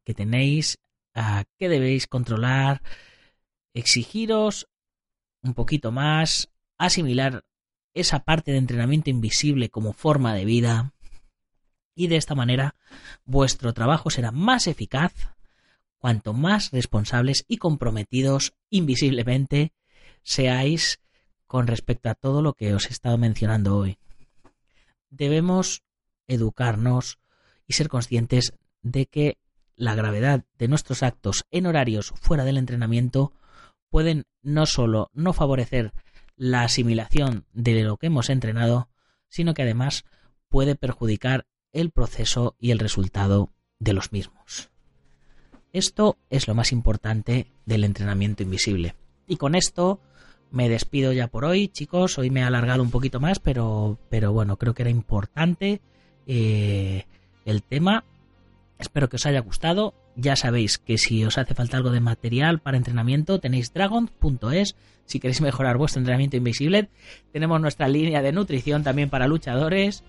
que 0.05 0.15
tenéis, 0.15 0.79
a 1.15 1.45
qué 1.59 1.69
debéis 1.69 2.07
controlar, 2.07 2.83
exigiros 3.75 4.69
un 5.43 5.55
poquito 5.55 5.91
más, 5.91 6.49
asimilar 6.79 7.45
esa 7.95 8.21
parte 8.21 8.53
de 8.53 8.59
entrenamiento 8.59 9.11
invisible 9.11 9.69
como 9.69 9.93
forma 9.93 10.35
de 10.35 10.45
vida, 10.45 10.93
y 11.95 12.07
de 12.07 12.17
esta 12.17 12.35
manera 12.35 12.75
vuestro 13.25 13.75
trabajo 13.75 14.11
será 14.11 14.31
más 14.31 14.67
eficaz 14.67 15.13
cuanto 15.99 16.33
más 16.33 16.71
responsables 16.73 17.45
y 17.49 17.59
comprometidos 17.59 18.55
invisiblemente 18.71 19.73
seáis 20.23 21.01
con 21.47 21.67
respecto 21.67 22.09
a 22.09 22.15
todo 22.15 22.43
lo 22.43 22.55
que 22.55 22.75
os 22.75 22.87
he 22.87 22.93
estado 22.93 23.19
mencionando 23.19 23.77
hoy. 23.77 23.99
Debemos 25.11 25.83
educarnos 26.27 27.19
y 27.67 27.75
ser 27.75 27.89
conscientes 27.89 28.55
de 28.81 29.07
que 29.07 29.39
la 29.77 29.95
gravedad 29.95 30.45
de 30.59 30.69
nuestros 30.69 31.03
actos 31.03 31.45
en 31.51 31.67
horarios 31.67 32.15
fuera 32.21 32.45
del 32.45 32.57
entrenamiento 32.57 33.33
pueden 33.93 34.25
no 34.43 34.65
solo 34.65 35.11
no 35.13 35.35
favorecer 35.35 35.93
la 36.35 36.63
asimilación 36.63 37.45
de 37.53 37.83
lo 37.83 37.99
que 37.99 38.07
hemos 38.07 38.31
entrenado, 38.31 38.89
sino 39.29 39.53
que 39.53 39.63
además 39.63 40.07
puede 40.49 40.77
perjudicar 40.77 41.45
el 41.73 41.91
proceso 41.91 42.57
y 42.59 42.71
el 42.71 42.79
resultado 42.79 43.53
de 43.79 43.93
los 43.93 44.11
mismos. 44.11 44.71
Esto 45.75 46.17
es 46.31 46.49
lo 46.49 46.55
más 46.55 46.73
importante 46.73 47.53
del 47.67 47.85
entrenamiento 47.85 48.43
invisible. 48.43 48.95
Y 49.27 49.37
con 49.37 49.55
esto 49.55 50.01
me 50.51 50.71
despido 50.71 51.13
ya 51.13 51.29
por 51.29 51.45
hoy, 51.45 51.69
chicos. 51.69 52.17
Hoy 52.17 52.31
me 52.31 52.41
he 52.41 52.45
alargado 52.45 52.83
un 52.83 52.91
poquito 52.91 53.21
más, 53.21 53.41
pero, 53.41 53.99
pero 54.09 54.33
bueno, 54.33 54.57
creo 54.57 54.73
que 54.73 54.85
era 54.85 54.91
importante 54.91 55.83
eh, 56.27 57.05
el 57.45 57.63
tema. 57.63 58.05
Espero 58.79 59.11
que 59.11 59.17
os 59.17 59.27
haya 59.27 59.41
gustado 59.41 59.93
ya 60.17 60.37
sabéis 60.37 60.79
que 60.79 60.99
si 60.99 61.25
os 61.25 61.39
hace 61.39 61.55
falta 61.55 61.77
algo 61.77 61.91
de 61.91 62.01
material 62.01 62.59
para 62.61 62.77
entrenamiento, 62.77 63.41
tenéis 63.41 63.73
dragon.es. 63.73 64.77
Si 65.05 65.21
queréis 65.21 65.41
mejorar 65.41 65.79
vuestro 65.79 66.01
entrenamiento 66.01 66.37
invisible, 66.37 66.89
tenemos 67.33 67.61
nuestra 67.61 67.89
línea 67.89 68.23
de 68.23 68.33
nutrición 68.33 68.83
también 68.83 69.11
para 69.11 69.27
luchadores. 69.27 70.05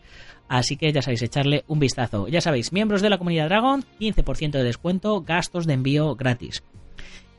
Así 0.49 0.75
que 0.77 0.91
ya 0.91 1.01
sabéis, 1.01 1.21
echarle 1.21 1.63
un 1.67 1.79
vistazo. 1.79 2.27
Ya 2.27 2.41
sabéis, 2.41 2.73
miembros 2.73 3.01
de 3.01 3.09
la 3.09 3.17
comunidad 3.17 3.47
Dragon, 3.47 3.83
15% 3.99 4.51
de 4.51 4.63
descuento, 4.63 5.21
gastos 5.21 5.65
de 5.65 5.73
envío 5.73 6.15
gratis. 6.15 6.63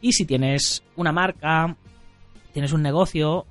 Y 0.01 0.13
si 0.13 0.25
tienes 0.25 0.83
una 0.97 1.13
marca, 1.13 1.77
tienes 2.53 2.73
un 2.73 2.83
negocio 2.83 3.47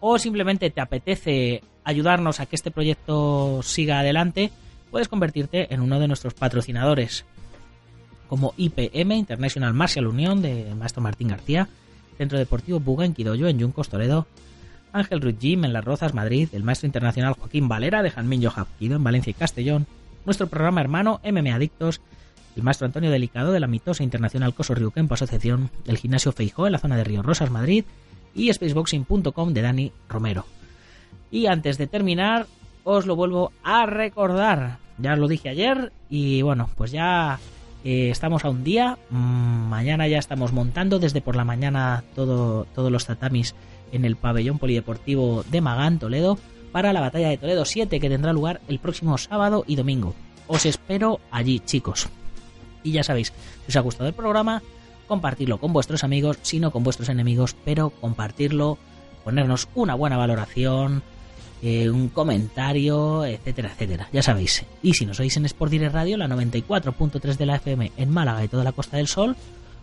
o 0.00 0.18
simplemente 0.18 0.70
te 0.70 0.80
apetece 0.80 1.62
ayudarnos 1.84 2.40
a 2.40 2.46
que 2.46 2.56
este 2.56 2.70
proyecto 2.70 3.60
siga 3.62 4.00
adelante, 4.00 4.50
puedes 4.90 5.08
convertirte 5.08 5.72
en 5.72 5.80
uno 5.80 5.98
de 6.00 6.08
nuestros 6.08 6.34
patrocinadores 6.34 7.24
como 8.28 8.54
IPM, 8.56 9.12
International 9.12 9.74
Martial 9.74 10.06
Union, 10.06 10.42
de 10.42 10.74
Maestro 10.74 11.02
Martín 11.02 11.28
García, 11.28 11.68
Centro 12.18 12.38
Deportivo 12.38 12.80
Buga 12.80 13.04
en 13.04 13.14
Quidoyo, 13.14 13.48
en 13.48 13.58
Yuncos, 13.58 13.88
Toledo, 13.88 14.26
Ángel 14.92 15.20
Ruiz 15.20 15.38
Gym 15.38 15.64
en 15.64 15.72
Las 15.72 15.84
Rozas, 15.84 16.14
Madrid, 16.14 16.48
el 16.52 16.62
Maestro 16.62 16.86
Internacional 16.86 17.34
Joaquín 17.34 17.68
Valera 17.68 18.02
de 18.02 18.10
Janmin 18.10 18.48
Quido 18.78 18.96
en 18.96 19.04
Valencia 19.04 19.30
y 19.30 19.34
Castellón, 19.34 19.86
nuestro 20.24 20.46
programa 20.46 20.80
hermano 20.80 21.20
MM 21.24 21.52
Adictos, 21.52 22.00
el 22.56 22.62
Maestro 22.62 22.86
Antonio 22.86 23.10
Delicado 23.10 23.52
de 23.52 23.60
la 23.60 23.66
mitosa 23.66 24.02
Internacional 24.02 24.54
Coso 24.54 24.74
Ryukenpo 24.74 25.14
Asociación, 25.14 25.70
el 25.86 25.98
Gimnasio 25.98 26.32
Feijó 26.32 26.66
en 26.66 26.72
la 26.72 26.78
zona 26.78 26.96
de 26.96 27.04
Río 27.04 27.22
Rosas, 27.22 27.50
Madrid, 27.50 27.84
y 28.34 28.52
spaceboxing.com 28.52 29.52
de 29.52 29.62
Dani 29.62 29.92
Romero. 30.08 30.46
Y 31.30 31.46
antes 31.46 31.78
de 31.78 31.86
terminar, 31.86 32.46
os 32.84 33.06
lo 33.06 33.16
vuelvo 33.16 33.52
a 33.62 33.86
recordar. 33.86 34.78
Ya 34.98 35.16
lo 35.16 35.28
dije 35.28 35.48
ayer 35.48 35.92
y 36.08 36.42
bueno, 36.42 36.70
pues 36.76 36.92
ya 36.92 37.38
eh, 37.84 38.10
estamos 38.10 38.44
a 38.44 38.50
un 38.50 38.64
día. 38.64 38.98
Mm, 39.10 39.68
mañana 39.68 40.08
ya 40.08 40.18
estamos 40.18 40.52
montando 40.52 40.98
desde 40.98 41.20
por 41.20 41.36
la 41.36 41.44
mañana 41.44 42.04
todo, 42.14 42.66
todos 42.74 42.90
los 42.90 43.06
tatamis 43.06 43.54
en 43.92 44.04
el 44.04 44.16
pabellón 44.16 44.58
polideportivo 44.58 45.44
de 45.50 45.60
Magán, 45.60 45.98
Toledo, 45.98 46.38
para 46.72 46.92
la 46.92 47.00
batalla 47.00 47.28
de 47.28 47.38
Toledo 47.38 47.64
7 47.64 48.00
que 48.00 48.08
tendrá 48.08 48.32
lugar 48.32 48.60
el 48.68 48.78
próximo 48.78 49.16
sábado 49.18 49.64
y 49.66 49.76
domingo. 49.76 50.14
Os 50.46 50.66
espero 50.66 51.20
allí, 51.30 51.60
chicos. 51.60 52.08
Y 52.82 52.92
ya 52.92 53.02
sabéis, 53.02 53.32
si 53.64 53.68
os 53.68 53.76
ha 53.76 53.80
gustado 53.80 54.08
el 54.08 54.14
programa, 54.14 54.62
compartirlo 55.06 55.58
con 55.58 55.72
vuestros 55.72 56.04
amigos, 56.04 56.38
si 56.42 56.60
no 56.60 56.70
con 56.70 56.84
vuestros 56.84 57.08
enemigos, 57.08 57.56
pero 57.64 57.90
compartirlo, 57.90 58.78
ponernos 59.24 59.68
una 59.74 59.94
buena 59.94 60.16
valoración, 60.16 61.02
eh, 61.66 61.90
un 61.90 62.10
comentario, 62.10 63.24
etcétera, 63.24 63.70
etcétera. 63.72 64.08
Ya 64.12 64.22
sabéis. 64.22 64.64
Y 64.84 64.94
si 64.94 65.04
nos 65.04 65.18
oís 65.18 65.36
en 65.36 65.46
Sport 65.46 65.72
Direct 65.72 65.94
Radio, 65.94 66.16
la 66.16 66.28
94.3 66.28 67.36
de 67.36 67.44
la 67.44 67.56
FM 67.56 67.90
en 67.96 68.10
Málaga 68.10 68.44
y 68.44 68.48
toda 68.48 68.62
la 68.62 68.70
Costa 68.70 68.98
del 68.98 69.08
Sol, 69.08 69.34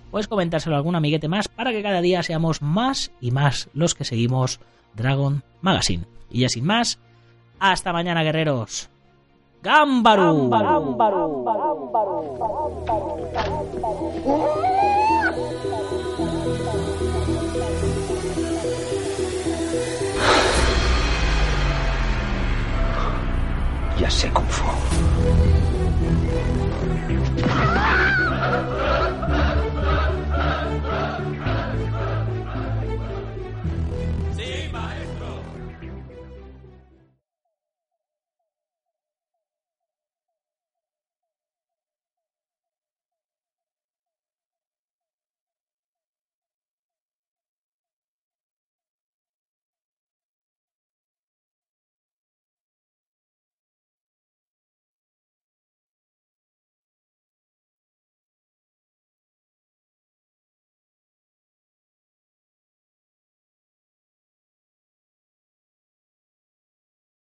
pues 0.10 0.30
comentárselo 0.30 0.76
a 0.76 0.78
algún 0.78 0.96
amiguete 0.96 1.28
más 1.28 1.50
para 1.50 1.74
que 1.74 1.84
cada 1.84 2.00
día 2.00 2.24
seamos 2.24 2.62
más 2.62 3.12
y 3.20 3.32
más 3.32 3.68
los 3.74 3.96
que 3.96 4.06
seguimos 4.06 4.62
Dragon 4.96 5.44
Magazine. 5.60 6.06
Y 6.32 6.40
ya 6.40 6.48
sin 6.48 6.64
más, 6.64 7.00
hasta 7.60 7.92
mañana, 7.92 8.24
guerreros. 8.24 8.90
¡Gámbaru! 9.62 10.50
ya 24.04 24.10
sé 24.10 24.30
cómo 24.34 24.53